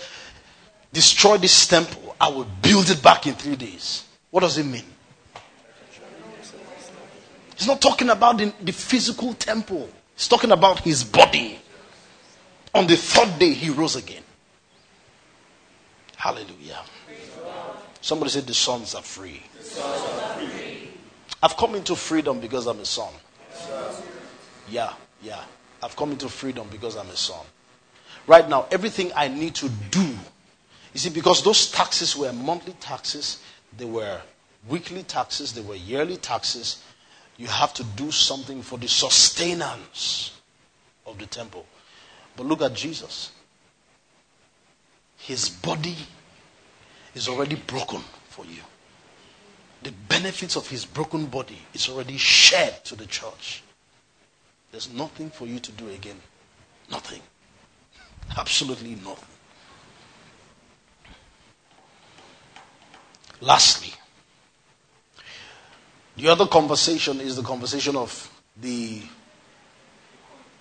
[0.93, 4.05] Destroy this temple I will build it back in three days.
[4.31, 4.85] What does it mean?
[7.57, 11.59] He's not talking about the, the physical temple, he's talking about his body.
[12.75, 14.23] On the third day, he rose again.
[16.17, 16.79] Hallelujah.
[18.01, 19.43] Somebody said, The sons are free.
[21.43, 23.13] I've come into freedom because I'm a son.
[24.69, 25.43] Yeah, yeah.
[25.83, 27.45] I've come into freedom because I'm a son.
[28.27, 30.15] Right now, everything I need to do
[30.93, 33.41] you see, because those taxes were monthly taxes,
[33.77, 34.21] they were
[34.69, 36.83] weekly taxes, they were yearly taxes,
[37.37, 40.33] you have to do something for the sustenance
[41.07, 41.65] of the temple.
[42.37, 43.31] But look at Jesus.
[45.17, 45.97] His body
[47.15, 48.61] is already broken for you.
[49.83, 53.63] The benefits of his broken body is already shared to the church.
[54.71, 56.21] There's nothing for you to do again.
[56.91, 57.23] Nothing.
[58.37, 59.30] Absolutely nothing.
[63.41, 63.93] Lastly,
[66.17, 69.03] the other conversation is the conversation of the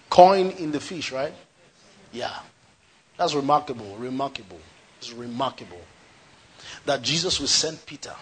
[0.09, 1.33] coin in the fish, right?
[2.11, 2.39] Yeah.
[3.17, 4.59] That's remarkable, remarkable.
[4.97, 5.81] It's remarkable
[6.85, 8.15] that Jesus will send Peter,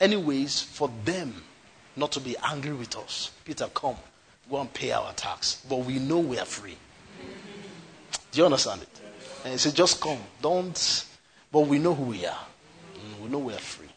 [0.00, 1.34] anyways, for them
[1.96, 3.30] not to be angry with us.
[3.44, 3.96] Peter, come,
[4.50, 5.62] go and pay our tax.
[5.68, 6.76] But we know we are free.
[8.32, 9.00] Do you understand it?
[9.44, 10.18] And he said, just come.
[10.40, 11.06] Don't.
[11.52, 12.46] But we know who we are.
[12.94, 13.89] Mm, we know we are free.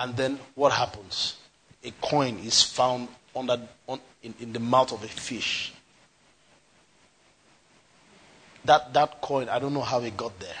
[0.00, 1.36] And then what happens?
[1.84, 5.72] A coin is found under, on, in, in the mouth of a fish.
[8.64, 10.56] That, that coin, I don't know how it got there.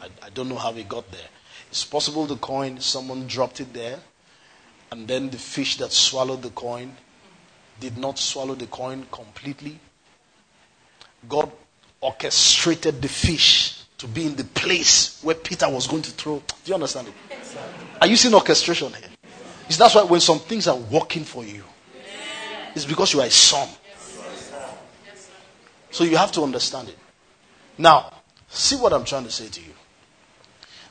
[0.00, 1.28] I, I don't know how it got there.
[1.70, 3.98] It's possible the coin, someone dropped it there,
[4.90, 6.96] and then the fish that swallowed the coin
[7.78, 9.78] did not swallow the coin completely.
[11.28, 11.52] God
[12.00, 16.38] orchestrated the fish to be in the place where Peter was going to throw.
[16.38, 17.14] Do you understand it?
[18.00, 19.08] Are you seeing orchestration here?
[19.68, 21.64] Is that's why when some things are working for you,
[22.74, 23.68] it's because you are a son.
[25.90, 26.98] So you have to understand it.
[27.78, 28.12] Now,
[28.48, 29.72] see what I'm trying to say to you.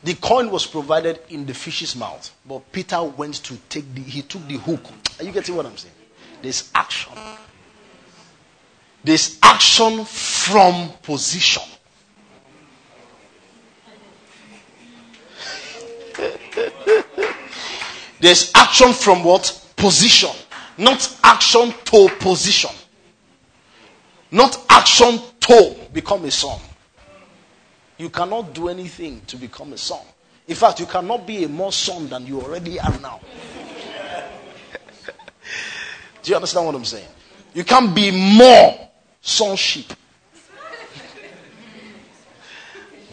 [0.04, 4.22] The coin was provided in the fish's mouth, but Peter went to take the, he
[4.22, 4.84] took the hook.
[5.20, 5.94] Are you getting what I'm saying?
[6.42, 7.14] There's action.
[9.04, 11.64] There's action from position.
[18.26, 19.72] There's action from what?
[19.76, 20.32] Position.
[20.80, 22.72] Not action to position.
[24.32, 26.60] Not action to become a son.
[28.00, 30.00] You cannot do anything to become a son.
[30.48, 33.20] In fact, you cannot be a more son than you already are now.
[36.24, 37.08] do you understand what I'm saying?
[37.54, 38.90] You can't be more
[39.22, 39.94] sonship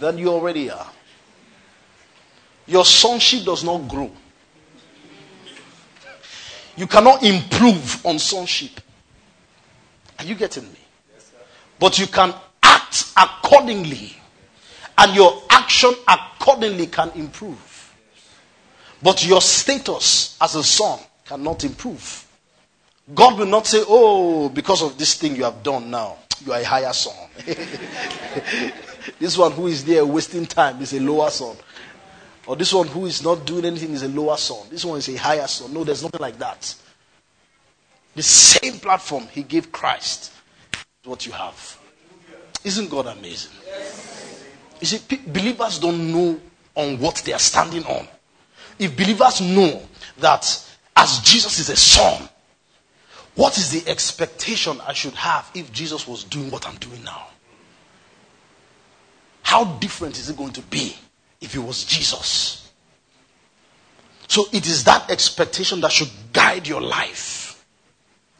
[0.01, 0.90] than you already are.
[2.66, 4.11] Your sonship does not grow.
[6.76, 8.80] You cannot improve on sonship.
[10.18, 10.78] Are you getting me?
[11.78, 14.16] But you can act accordingly
[14.98, 17.94] and your action accordingly can improve.
[19.02, 22.26] But your status as a son cannot improve.
[23.14, 26.61] God will not say, Oh, because of this thing you have done now, you are
[26.61, 27.14] a higher son.
[29.18, 31.56] this one who is there wasting time is a lower son.
[32.46, 34.66] Or this one who is not doing anything is a lower son.
[34.70, 35.72] This one is a higher son.
[35.72, 36.74] No, there's nothing like that.
[38.14, 40.33] The same platform he gave Christ
[40.74, 41.78] is what you have.
[42.64, 43.52] Isn't God amazing?
[44.81, 46.40] You see, believers don't know
[46.74, 48.09] on what they are standing on.
[48.78, 49.83] If believers know
[50.18, 52.28] that as Jesus is a son,
[53.35, 57.28] what is the expectation I should have if Jesus was doing what I'm doing now?
[59.42, 60.96] How different is it going to be
[61.42, 62.70] if it was Jesus?
[64.28, 67.66] So it is that expectation that should guide your life.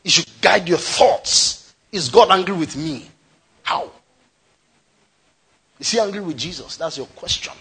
[0.05, 1.75] It should guide your thoughts.
[1.93, 3.11] Is God angry with me?
[3.63, 3.91] How?
[5.79, 6.77] Is he angry with Jesus?
[6.77, 7.53] That's your question.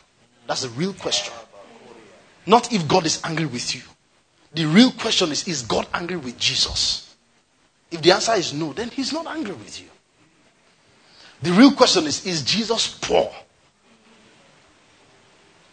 [0.48, 1.34] That's the real question.
[2.46, 3.82] Not if God is angry with you.
[4.54, 7.16] The real question is Is God angry with Jesus?
[7.90, 9.88] If the answer is no, then he's not angry with you.
[11.42, 13.32] The real question is Is Jesus poor?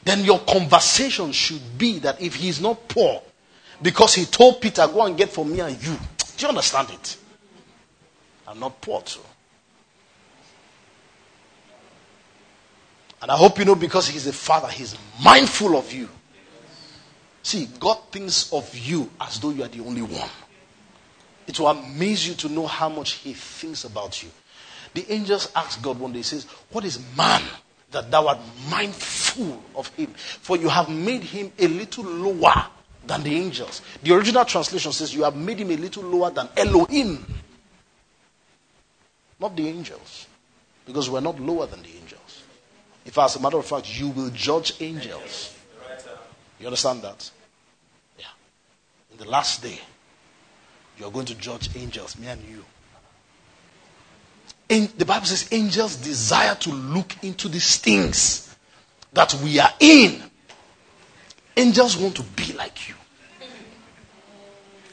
[0.09, 3.21] Then your conversation should be that if he's not poor,
[3.83, 5.99] because he told Peter, Go and get for me and you.
[6.39, 7.19] Do you understand it?
[8.47, 9.21] I'm not poor too.
[13.21, 16.09] And I hope you know because He's a Father, He's mindful of you.
[17.43, 20.31] See, God thinks of you as though you are the only one.
[21.47, 24.31] It will amaze you to know how much He thinks about you.
[24.95, 27.43] The angels asked God one day, he says, What is man
[27.91, 28.39] that thou art
[28.71, 30.09] mindful of him?
[30.17, 32.67] For you have made him a little lower
[33.07, 33.83] than the angels.
[34.03, 37.25] The original translation says, You have made him a little lower than Elohim.
[39.41, 40.27] Not the angels.
[40.85, 42.43] Because we're not lower than the angels.
[43.05, 45.55] If, as a matter of fact, you will judge angels.
[46.61, 47.31] You understand that?
[48.19, 48.27] Yeah.
[49.13, 49.79] In the last day,
[50.99, 52.65] you are going to judge angels, me and you.
[54.69, 58.55] The Bible says angels desire to look into these things
[59.15, 60.23] that we are in.
[61.57, 62.95] Angels want to be like you.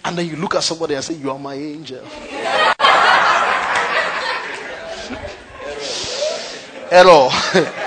[0.05, 2.05] And then you look at somebody and say, You are my angel.
[6.89, 7.29] Hello.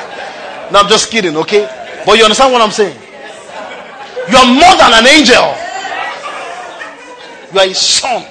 [0.70, 1.64] No, I'm just kidding, okay?
[2.04, 2.94] But you understand what I'm saying?
[4.30, 5.54] You are more than an angel.
[7.54, 8.22] You are a son.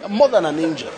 [0.00, 0.92] You're more than an angel.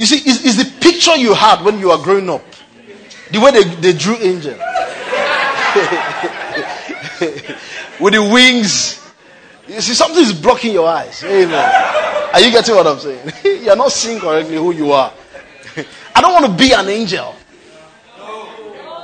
[0.00, 2.42] You see, is, is the picture you had when you were growing up
[3.30, 4.54] the way they, they drew angel
[8.00, 8.98] with the wings.
[9.68, 11.22] You see, something is blocking your eyes.
[11.22, 12.30] Amen.
[12.32, 13.30] Are you getting what I'm saying?
[13.62, 15.12] You're not seeing correctly who you are.
[16.16, 17.34] I don't want to be an angel.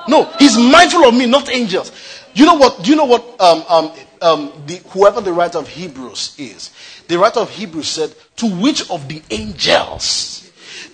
[0.09, 1.93] No, he's mindful of me, not angels.
[2.33, 2.83] You know what?
[2.83, 3.39] Do you know what?
[3.39, 3.93] Um, um,
[4.23, 6.71] um, the, whoever the writer of Hebrews is,
[7.07, 10.46] the writer of Hebrews said, "To which of the angels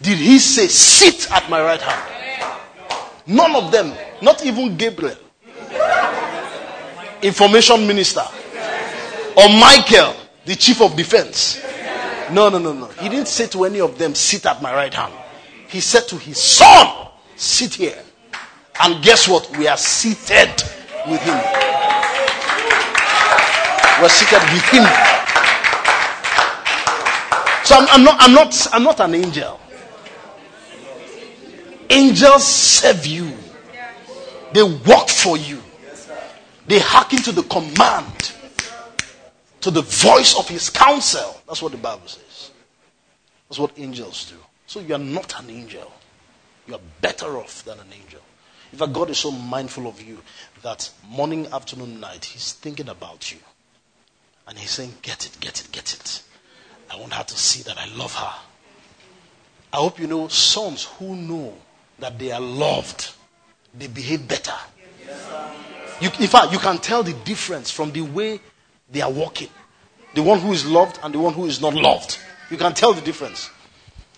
[0.03, 2.09] did he say, sit at my right hand?"
[3.26, 5.16] None of them, not even Gabriel,
[7.22, 8.22] information minister,
[9.36, 11.62] or Michael, the chief of defense.
[12.30, 12.86] No, no, no, no.
[12.86, 15.12] He didn't say to any of them, sit at my right hand.
[15.68, 18.03] He said to his son, sit here.
[18.80, 19.55] And guess what?
[19.57, 20.50] We are seated
[21.09, 21.38] with him.
[24.00, 24.84] We're seated with him.
[27.64, 29.61] So I'm, I'm, not, I'm, not, I'm not an angel.
[31.90, 33.32] Angels serve you,
[34.52, 35.62] they work for you,
[36.66, 38.32] they hearken to the command,
[39.60, 41.40] to the voice of his counsel.
[41.46, 42.50] That's what the Bible says.
[43.48, 44.36] That's what angels do.
[44.66, 45.92] So you are not an angel.
[46.66, 48.20] You are better off than an angel.
[48.72, 50.18] In fact, God is so mindful of you
[50.62, 53.38] that morning, afternoon, night, He's thinking about you.
[54.48, 56.22] And He's saying, Get it, get it, get it.
[56.90, 58.32] I want her to see that I love her.
[59.72, 61.54] I hope you know sons who know
[62.03, 63.12] that they are loved,
[63.78, 64.53] they behave better.
[66.00, 68.40] You, in fact, you can tell the difference from the way
[68.90, 69.48] they are walking.
[70.14, 72.18] The one who is loved and the one who is not loved.
[72.50, 73.50] You can tell the difference.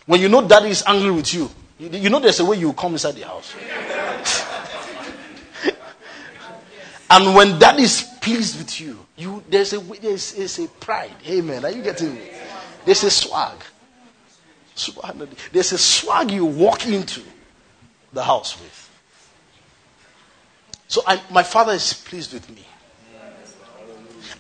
[0.07, 2.73] When you know daddy is angry with you, you, you know there's a way you
[2.73, 3.55] come inside the house.
[7.11, 11.13] and when daddy is pleased with you, you there's a there's, there's a pride.
[11.29, 11.63] Amen.
[11.67, 12.31] Are you getting me?
[12.87, 13.59] There's a swag.
[15.53, 17.21] There's a swag you walk into
[18.15, 18.91] the house with.
[20.89, 22.65] So I, my father is pleased with me.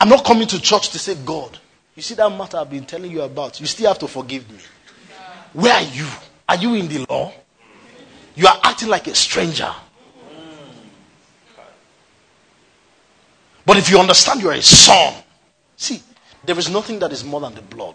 [0.00, 1.58] I'm not coming to church to say, God,
[1.94, 4.58] you see that matter I've been telling you about, you still have to forgive me.
[5.52, 6.06] Where are you?
[6.48, 7.32] Are you in the law?
[8.34, 9.72] You are acting like a stranger.
[13.66, 15.14] But if you understand you are a son,
[15.76, 16.02] see,
[16.44, 17.94] there is nothing that is more than the blood.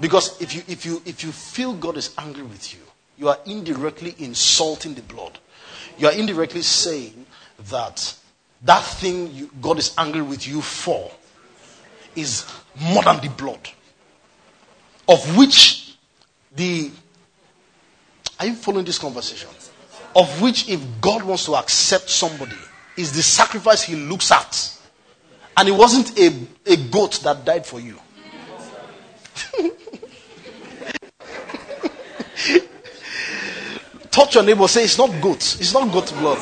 [0.00, 2.80] Because if you if you if you feel God is angry with you,
[3.20, 5.38] you are indirectly insulting the blood.
[5.98, 7.26] You are indirectly saying
[7.68, 8.16] that
[8.62, 11.10] that thing you, God is angry with you for
[12.16, 12.50] is
[12.80, 13.68] more than the blood,
[15.06, 15.96] of which
[16.56, 16.90] the
[18.40, 19.50] are you following this conversation?
[20.16, 22.56] Of which, if God wants to accept somebody,
[22.96, 24.78] is the sacrifice he looks at.
[25.58, 26.32] And it wasn't a,
[26.66, 27.98] a goat that died for you.
[34.10, 35.56] Touch your neighbor, say it's not goat.
[35.60, 36.38] It's not goat blood.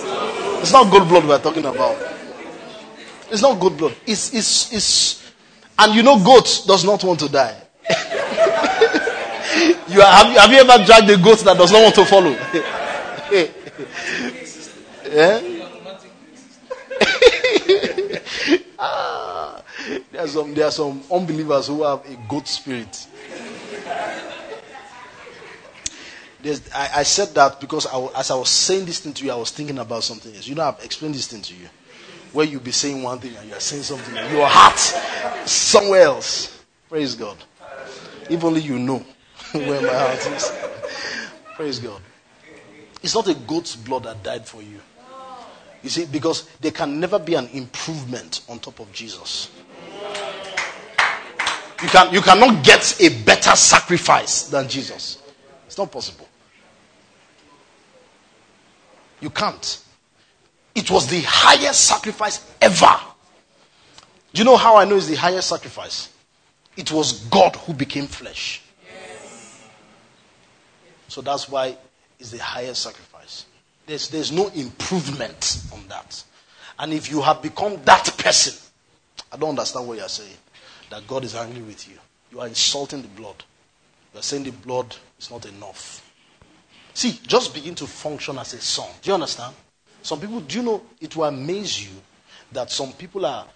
[0.60, 1.96] It's not goat blood we're talking about.
[3.30, 3.94] It's not goat blood.
[4.06, 5.32] It's, it's, it's,
[5.78, 7.60] and you know, goat does not want to die.
[9.88, 12.04] You are, have, you, have you ever dragged a goat that does not want to
[12.04, 12.30] follow?
[15.10, 15.40] yeah?
[18.78, 19.62] ah,
[20.12, 23.06] there, are some, there are some unbelievers who have a goat spirit.
[26.74, 29.36] I, I, said that because I, as I was saying this thing to you, I
[29.36, 30.46] was thinking about something else.
[30.46, 31.68] You know, I've explained this thing to you.
[32.32, 34.78] Where you'll be saying one thing and you are saying something, your heart
[35.49, 36.62] somewhere else.
[36.88, 37.36] Praise God.
[38.28, 39.05] If only you know.
[39.53, 40.53] where my heart is.
[41.55, 42.03] Praise God.
[43.03, 44.80] It's not a goat's blood that died for you.
[45.82, 49.51] You see, because there can never be an improvement on top of Jesus.
[51.82, 55.22] You, can, you cannot get a better sacrifice than Jesus.
[55.66, 56.28] It's not possible.
[59.20, 59.82] You can't.
[60.74, 62.94] It was the highest sacrifice ever.
[64.32, 66.10] Do you know how I know it's the highest sacrifice?
[66.76, 68.62] It was God who became flesh.
[71.08, 71.76] So that's why
[72.20, 73.46] it's the highest sacrifice.
[73.86, 76.22] There's, there's no improvement on that.
[76.78, 78.54] And if you have become that person,
[79.32, 80.36] I don't understand what you're saying.
[80.90, 81.98] That God is angry with you.
[82.30, 83.42] You are insulting the blood.
[84.12, 86.07] You are saying the blood is not enough.
[86.99, 88.88] See, just begin to function as a son.
[89.01, 89.55] Do you understand?
[90.03, 91.92] Some people, do you know, it will amaze you
[92.51, 93.46] that some people are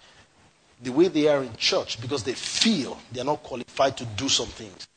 [0.81, 4.29] the way they are in church because they feel they are not qualified to do
[4.29, 4.87] some things.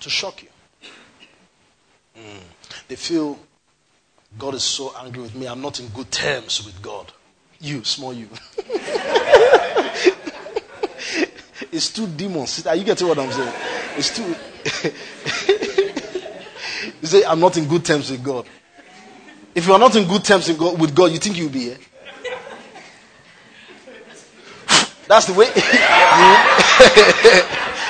[0.00, 0.50] To shock you.
[2.18, 2.42] Mm.
[2.86, 3.38] They feel
[4.38, 5.46] God is so angry with me.
[5.46, 7.10] I'm not in good terms with God.
[7.60, 8.28] You, small you.
[11.72, 12.66] it's two demons.
[12.66, 13.54] Are you getting what I'm saying?
[13.96, 14.36] It's two.
[17.12, 18.46] you say, I'm not in good terms with God.
[19.54, 21.60] If you are not in good terms with God, with God you think you'll be
[21.60, 21.78] here?
[25.06, 25.46] That's the way.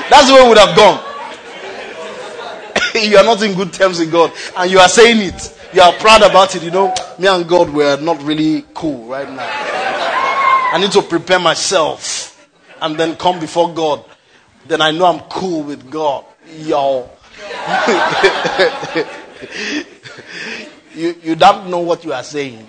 [0.08, 1.04] That's the way it would have gone.
[3.10, 5.54] you are not in good terms with God, and you are saying it.
[5.74, 6.62] You are proud about it.
[6.62, 9.48] You know, me and God were not really cool right now.
[10.72, 12.48] I need to prepare myself
[12.80, 14.04] and then come before God.
[14.66, 16.24] Then I know I'm cool with God.
[16.58, 17.17] Y'all.
[20.94, 22.66] You, you don't know what you are saying.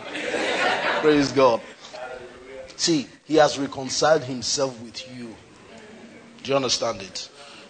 [1.01, 1.61] Praise God.
[2.75, 5.33] See, He has reconciled Himself with you.
[6.43, 7.29] Do you understand it?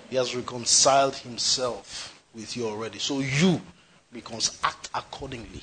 [0.10, 2.98] He has reconciled Himself with you already.
[2.98, 3.62] So you,
[4.12, 5.62] because act accordingly.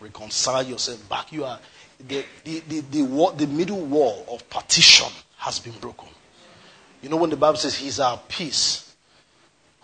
[0.00, 1.32] Reconcile yourself back.
[1.32, 1.60] You are
[2.08, 6.08] the, the, the, the, wall, the middle wall of partition has been broken.
[7.02, 8.85] You know when the Bible says He's our peace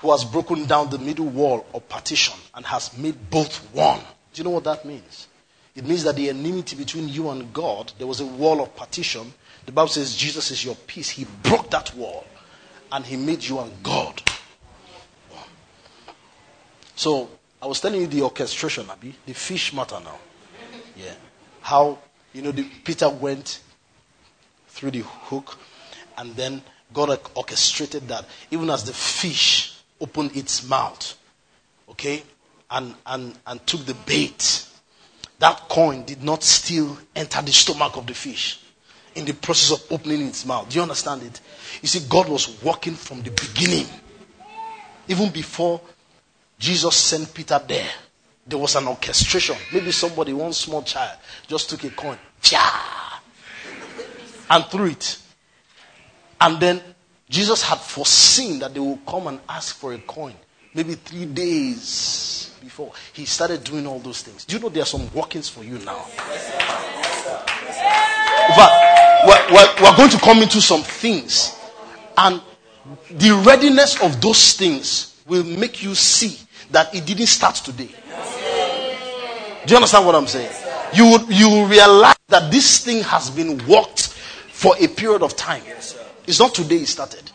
[0.02, 4.00] who has broken down the middle wall of partition and has made both one.
[4.32, 5.28] Do you know what that means?
[5.76, 9.32] It means that the enmity between you and God, there was a wall of partition.
[9.64, 11.08] The Bible says Jesus is your peace.
[11.08, 12.26] He broke that wall
[12.90, 14.20] and he made you and God
[15.30, 15.44] one.
[16.96, 17.30] So
[17.62, 20.18] I was telling you the orchestration, Abby, the fish matter now.
[20.96, 21.14] Yeah.
[21.60, 21.98] How,
[22.32, 23.60] you know, the, Peter went
[24.66, 25.58] through the hook
[26.18, 26.60] and then
[26.92, 29.71] God orchestrated that even as the fish
[30.02, 31.16] opened its mouth,
[31.88, 32.22] okay,
[32.70, 34.66] and, and, and took the bait,
[35.38, 38.60] that coin did not still enter the stomach of the fish
[39.14, 40.68] in the process of opening its mouth.
[40.68, 41.40] Do you understand it?
[41.80, 43.86] You see, God was working from the beginning.
[45.08, 45.80] Even before
[46.58, 47.90] Jesus sent Peter there,
[48.46, 49.56] there was an orchestration.
[49.72, 52.18] Maybe somebody, one small child, just took a coin,
[54.50, 55.18] and threw it.
[56.40, 56.80] And then
[57.32, 60.34] Jesus had foreseen that they would come and ask for a coin
[60.74, 62.92] maybe three days before.
[63.14, 64.44] He started doing all those things.
[64.44, 66.04] Do you know there are some workings for you now?
[68.54, 68.70] But
[69.26, 71.58] we're, we're, we're going to come into some things.
[72.18, 72.42] And
[73.10, 76.38] the readiness of those things will make you see
[76.70, 77.88] that it didn't start today.
[79.64, 80.52] Do you understand what I'm saying?
[80.92, 84.08] You you realize that this thing has been worked
[84.50, 85.62] for a period of time.
[86.26, 87.30] It's not today it started.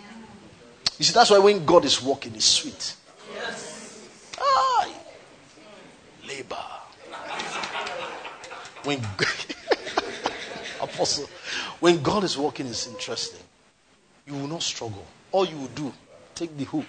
[0.97, 2.95] You see, that's why when God is working, it's sweet.
[3.33, 4.07] Yes.
[4.39, 4.89] Ah,
[6.27, 6.55] labor.
[8.83, 8.99] When
[10.81, 11.27] Apostle,
[11.79, 13.41] when God is working, it's interesting.
[14.25, 15.05] You will not struggle.
[15.31, 15.93] All you will do,
[16.33, 16.85] take the hook.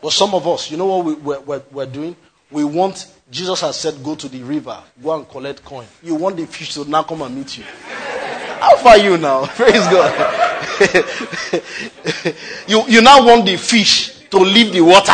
[0.00, 2.14] But some of us, you know what we, we're, we're, we're doing?
[2.50, 5.86] We want, Jesus has said, go to the river, go and collect coin.
[6.02, 7.64] You want the fish to now come and meet you.
[7.64, 9.44] How far you now?
[9.48, 10.74] Praise God.
[12.68, 15.12] you, you now want the fish to leave the water.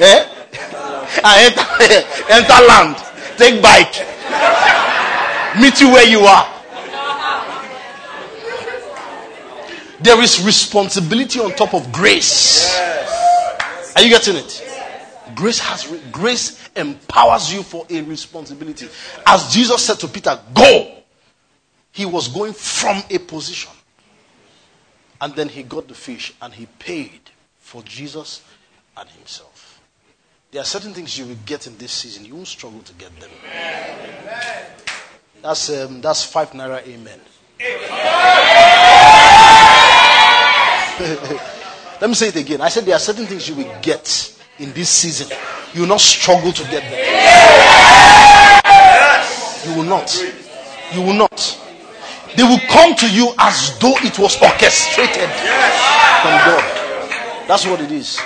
[0.00, 0.26] Eh?
[1.24, 1.64] And enter,
[2.28, 2.96] enter land.
[3.38, 4.06] Take bike.
[5.58, 6.46] Meet you where you are.
[10.00, 12.78] There is responsibility on top of grace.
[13.96, 14.67] Are you getting it?
[15.34, 18.88] Grace has grace empowers you for a responsibility.
[19.26, 20.94] As Jesus said to Peter, "Go."
[21.92, 23.72] He was going from a position.
[25.20, 27.20] And then he got the fish and he paid
[27.58, 28.42] for Jesus
[28.96, 29.80] and himself.
[30.50, 32.24] There are certain things you will get in this season.
[32.24, 33.30] You won't struggle to get them.
[35.42, 36.86] That's um, that's five naira.
[36.86, 37.20] Amen.
[42.00, 42.60] Let me say it again.
[42.60, 45.36] I said there are certain things you will get in this season,
[45.72, 46.98] you will not struggle to get them.
[49.66, 50.14] You will not.
[50.92, 51.64] You will not.
[52.36, 55.28] They will come to you as though it was orchestrated
[56.22, 56.64] from God.
[57.46, 58.20] That's what it is.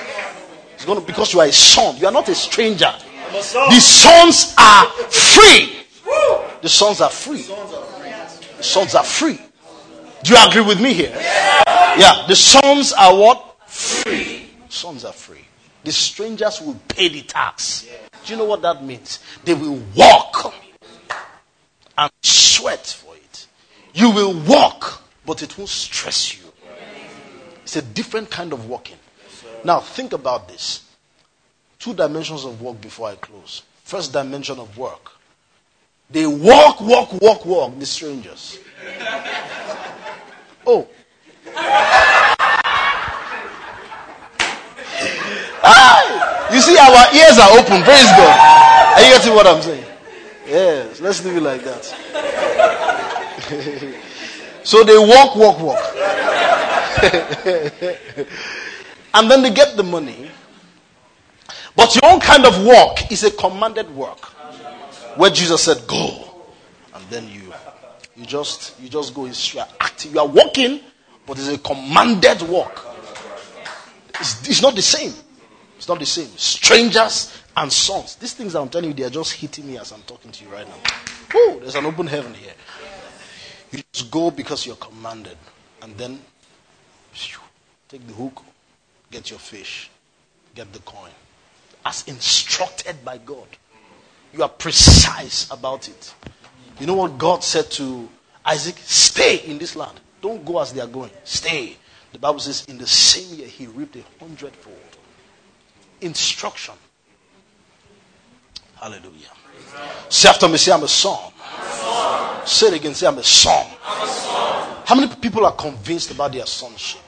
[0.75, 1.97] It's going to because you are a son.
[1.97, 2.93] You are not a stranger.
[3.33, 5.79] The sons are free.
[6.61, 7.43] The sons are free.
[8.57, 9.41] The sons are free.
[10.23, 11.13] Do you agree with me here?
[11.17, 12.25] Yeah.
[12.29, 13.69] The sons are what?
[13.69, 14.51] Free.
[14.69, 15.45] Sons are free.
[15.85, 17.87] The strangers will pay the tax.
[18.25, 19.19] Do you know what that means?
[19.45, 20.55] They will walk
[21.99, 23.47] and sweat for it.
[23.95, 26.53] You will walk, but it won't stress you.
[27.63, 28.97] It's a different kind of walking.
[29.65, 30.85] Now, think about this.
[31.79, 33.63] Two dimensions of work before I close.
[33.83, 35.13] First dimension of work.
[36.11, 38.59] They walk, walk, walk, walk, the strangers.
[40.67, 40.87] Oh.
[46.53, 47.83] You see, our ears are open.
[47.83, 48.39] Praise God.
[48.97, 49.85] Are you getting what I'm saying?
[50.47, 51.83] Yes, let's leave it like that.
[54.65, 55.79] so they walk, walk, walk.
[59.15, 60.31] and then they get the money.
[61.75, 64.19] But your own kind of work is a commanded work.
[65.17, 66.43] Where Jesus said, Go.
[66.95, 67.53] And then you
[68.17, 69.25] You just you just go.
[69.25, 69.69] You are.
[70.11, 70.81] You are walking,
[71.27, 72.87] but it's a commanded walk.
[74.21, 75.13] It's, it's not the same.
[75.83, 76.29] It's not the same.
[76.37, 78.15] Strangers and sons.
[78.15, 80.49] These things I'm telling you, they are just hitting me as I'm talking to you
[80.49, 80.77] right now.
[81.35, 82.53] Oh, there's an open heaven here.
[83.73, 85.37] You just go because you're commanded,
[85.83, 86.21] and then
[87.89, 88.45] take the hook,
[89.11, 89.91] get your fish,
[90.55, 91.11] get the coin,
[91.85, 93.49] as instructed by God.
[94.33, 96.15] You are precise about it.
[96.79, 98.09] You know what God said to
[98.47, 98.77] Isaac?
[98.85, 99.99] Stay in this land.
[100.21, 101.11] Don't go as they are going.
[101.25, 101.77] Stay.
[102.13, 104.77] The Bible says, in the same year, he reaped a hundredfold.
[106.03, 106.75] Instruction.
[108.81, 109.31] Hallelujah.
[110.09, 111.33] Say after me, say, I'm a son.
[112.45, 113.67] Say it again, say, I'm a son.
[113.85, 114.77] I'm a son.
[114.85, 117.01] How many people are convinced about their sonship?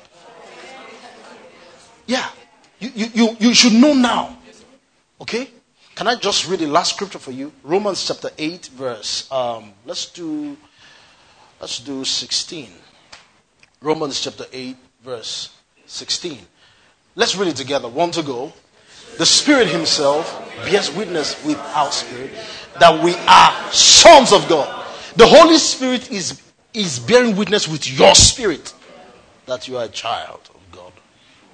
[2.07, 2.29] Yeah.
[2.79, 4.39] You, you, you, you should know now.
[5.21, 5.49] Okay?
[5.95, 7.53] Can I just read the last scripture for you?
[7.63, 9.31] Romans chapter 8, verse.
[9.31, 10.57] Um, let's do
[11.61, 12.69] let's do 16.
[13.81, 15.51] Romans chapter 8, verse
[15.87, 16.39] 16.
[17.15, 17.89] Let's read it together.
[17.89, 18.53] One to go.
[19.19, 22.31] The Spirit Himself bears witness with our spirit
[22.81, 24.85] that we are sons of God.
[25.17, 26.43] The Holy Spirit is,
[26.73, 28.73] is bearing witness with your spirit
[29.47, 30.93] that you are a child of God.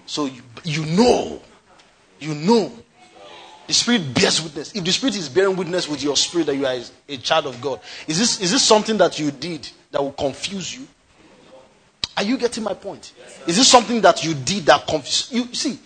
[0.06, 1.42] So you, you know,
[2.18, 2.72] you know.
[3.66, 4.74] The Spirit bears witness.
[4.74, 6.76] If the Spirit is bearing witness with your spirit that you are
[7.08, 10.74] a child of God, is this, is this something that you did that will confuse
[10.74, 10.88] you?
[12.16, 13.12] Are you getting my point?
[13.46, 15.54] Is this something that you did that confused you?
[15.54, 15.78] See,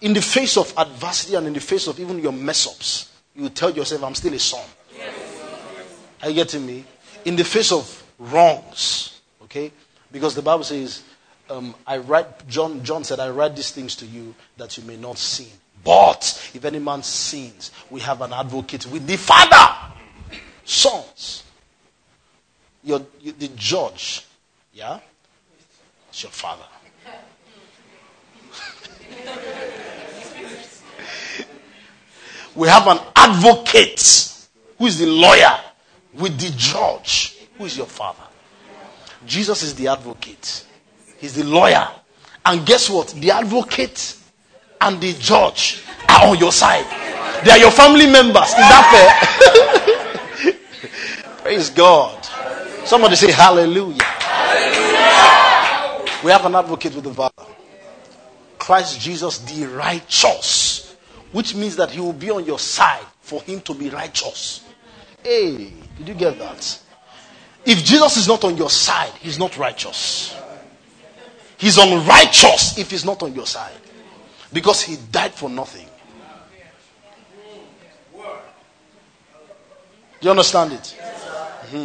[0.00, 3.48] in the face of adversity and in the face of even your mess ups, you
[3.48, 4.64] tell yourself, I'm still a son.
[6.22, 6.84] Are you getting me?
[7.24, 9.72] In the face of wrongs, okay?
[10.10, 11.02] Because the Bible says,
[11.50, 14.96] um, I write, John, John said, I write these things to you that you may
[14.96, 15.48] not sin.
[15.84, 19.94] But if any man sins, we have an advocate with the Father.
[20.64, 21.42] Sons.
[22.84, 24.26] You're, you're the judge.
[24.72, 25.00] Yeah?
[26.08, 26.64] It's your father.
[32.54, 34.46] We have an advocate
[34.78, 35.58] who is the lawyer
[36.14, 38.22] with the judge who is your father.
[39.26, 40.66] Jesus is the advocate,
[41.18, 41.88] he's the lawyer.
[42.44, 43.08] And guess what?
[43.08, 44.16] The advocate
[44.80, 46.84] and the judge are on your side.
[47.44, 48.48] They are your family members.
[48.48, 48.84] Is that
[50.42, 50.54] fair?
[51.42, 52.24] Praise God.
[52.84, 54.02] Somebody say hallelujah.
[54.02, 54.92] hallelujah.
[56.24, 57.46] We have an advocate with the Father.
[58.62, 60.94] Christ Jesus the righteous,
[61.32, 64.62] which means that he will be on your side for him to be righteous.
[65.20, 66.80] Hey, did you get that?
[67.66, 70.36] If Jesus is not on your side, he's not righteous.
[71.58, 73.74] He's unrighteous if he's not on your side.
[74.52, 75.88] Because he died for nothing.
[78.14, 78.20] Do
[80.20, 80.96] you understand it?
[81.66, 81.76] Mm-hmm.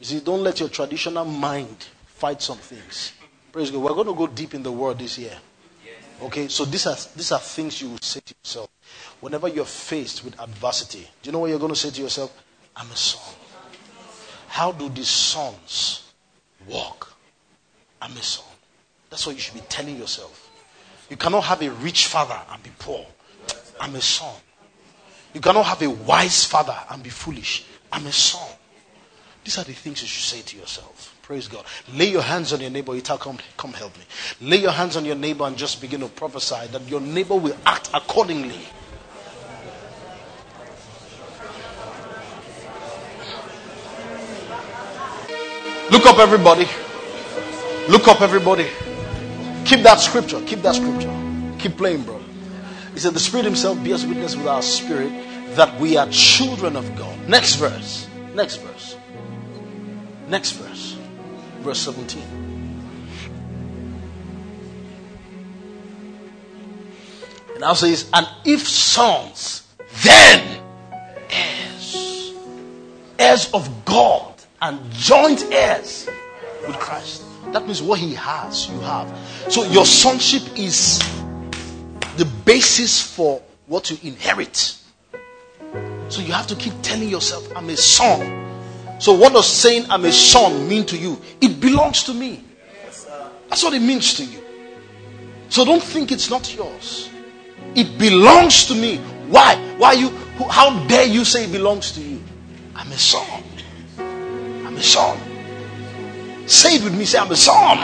[0.00, 3.12] You see, don't let your traditional mind fight some things.
[3.52, 3.82] Praise God.
[3.82, 5.38] We're going to go deep in the word this year.
[6.22, 8.68] Okay, so these are these are things you will say to yourself
[9.20, 11.08] whenever you're faced with adversity.
[11.22, 12.36] Do you know what you're going to say to yourself?
[12.76, 13.34] I'm a son.
[14.48, 16.12] How do these sons
[16.66, 17.14] walk?
[18.02, 18.44] I'm a son.
[19.08, 20.50] That's what you should be telling yourself.
[21.08, 23.04] You cannot have a rich father and be poor.
[23.80, 24.34] I'm a son.
[25.32, 27.64] You cannot have a wise father and be foolish.
[27.92, 28.48] I'm a son.
[29.44, 31.16] These are the things you should say to yourself.
[31.30, 31.64] Praise God.
[31.94, 32.92] Lay your hands on your neighbor.
[32.92, 34.02] Ita, come, come help me.
[34.40, 37.56] Lay your hands on your neighbor and just begin to prophesy that your neighbor will
[37.64, 38.58] act accordingly.
[45.92, 46.66] Look up, everybody.
[47.88, 48.66] Look up, everybody.
[49.64, 50.40] Keep that scripture.
[50.44, 51.16] Keep that scripture.
[51.60, 52.20] Keep playing, bro.
[52.92, 55.12] He said, The Spirit Himself bears witness with our spirit
[55.54, 57.28] that we are children of God.
[57.28, 58.08] Next verse.
[58.34, 58.96] Next verse.
[60.26, 60.89] Next verse.
[61.60, 62.22] Verse 17.
[67.50, 69.68] And now says, And if sons,
[70.02, 70.62] then
[71.30, 72.32] heirs.
[73.18, 76.08] Heirs of God and joint heirs
[76.66, 77.22] with Christ.
[77.52, 79.12] That means what he has, you have.
[79.48, 80.98] So your sonship is
[82.16, 84.76] the basis for what you inherit.
[86.08, 88.49] So you have to keep telling yourself, I'm a son.
[89.00, 91.20] So what does saying I'm a son mean to you?
[91.40, 92.44] It belongs to me.
[93.48, 94.40] That's what it means to you.
[95.48, 97.10] So don't think it's not yours.
[97.74, 98.98] It belongs to me.
[99.28, 99.56] Why?
[99.78, 100.10] Why you
[100.50, 102.22] how dare you say it belongs to you?
[102.76, 103.42] I'm a son
[103.98, 105.18] I'm a son.
[106.46, 107.04] Say it with me.
[107.04, 107.78] Say, I'm a son.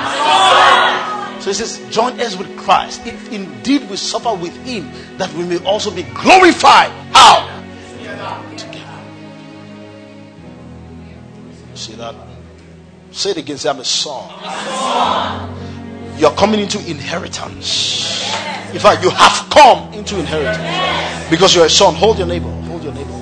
[1.41, 3.05] So he says, joint heirs with Christ.
[3.07, 6.91] If indeed we suffer with him, that we may also be glorified.
[7.13, 7.47] How?
[8.57, 8.66] Together.
[11.77, 12.15] See that?
[13.13, 13.59] Say it again.
[13.59, 14.31] Say, I'm a son.
[16.19, 18.33] You're coming into inheritance.
[18.73, 21.95] In fact, you have come into inheritance because you're a son.
[21.95, 22.49] Hold your neighbor.
[22.49, 23.13] Hold your neighbor.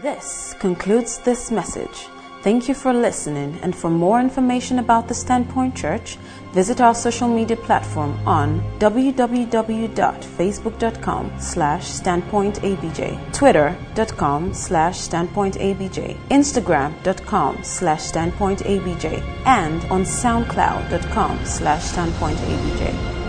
[0.00, 2.08] This concludes this message.
[2.42, 6.18] Thank you for listening, and for more information about the Standpoint Church,
[6.52, 19.22] visit our social media platform on www.facebook.com slash standpointabj, twitter.com slash standpointabj, instagram.com slash standpointabj,
[19.46, 23.21] and on soundcloud.com slash standpointabj.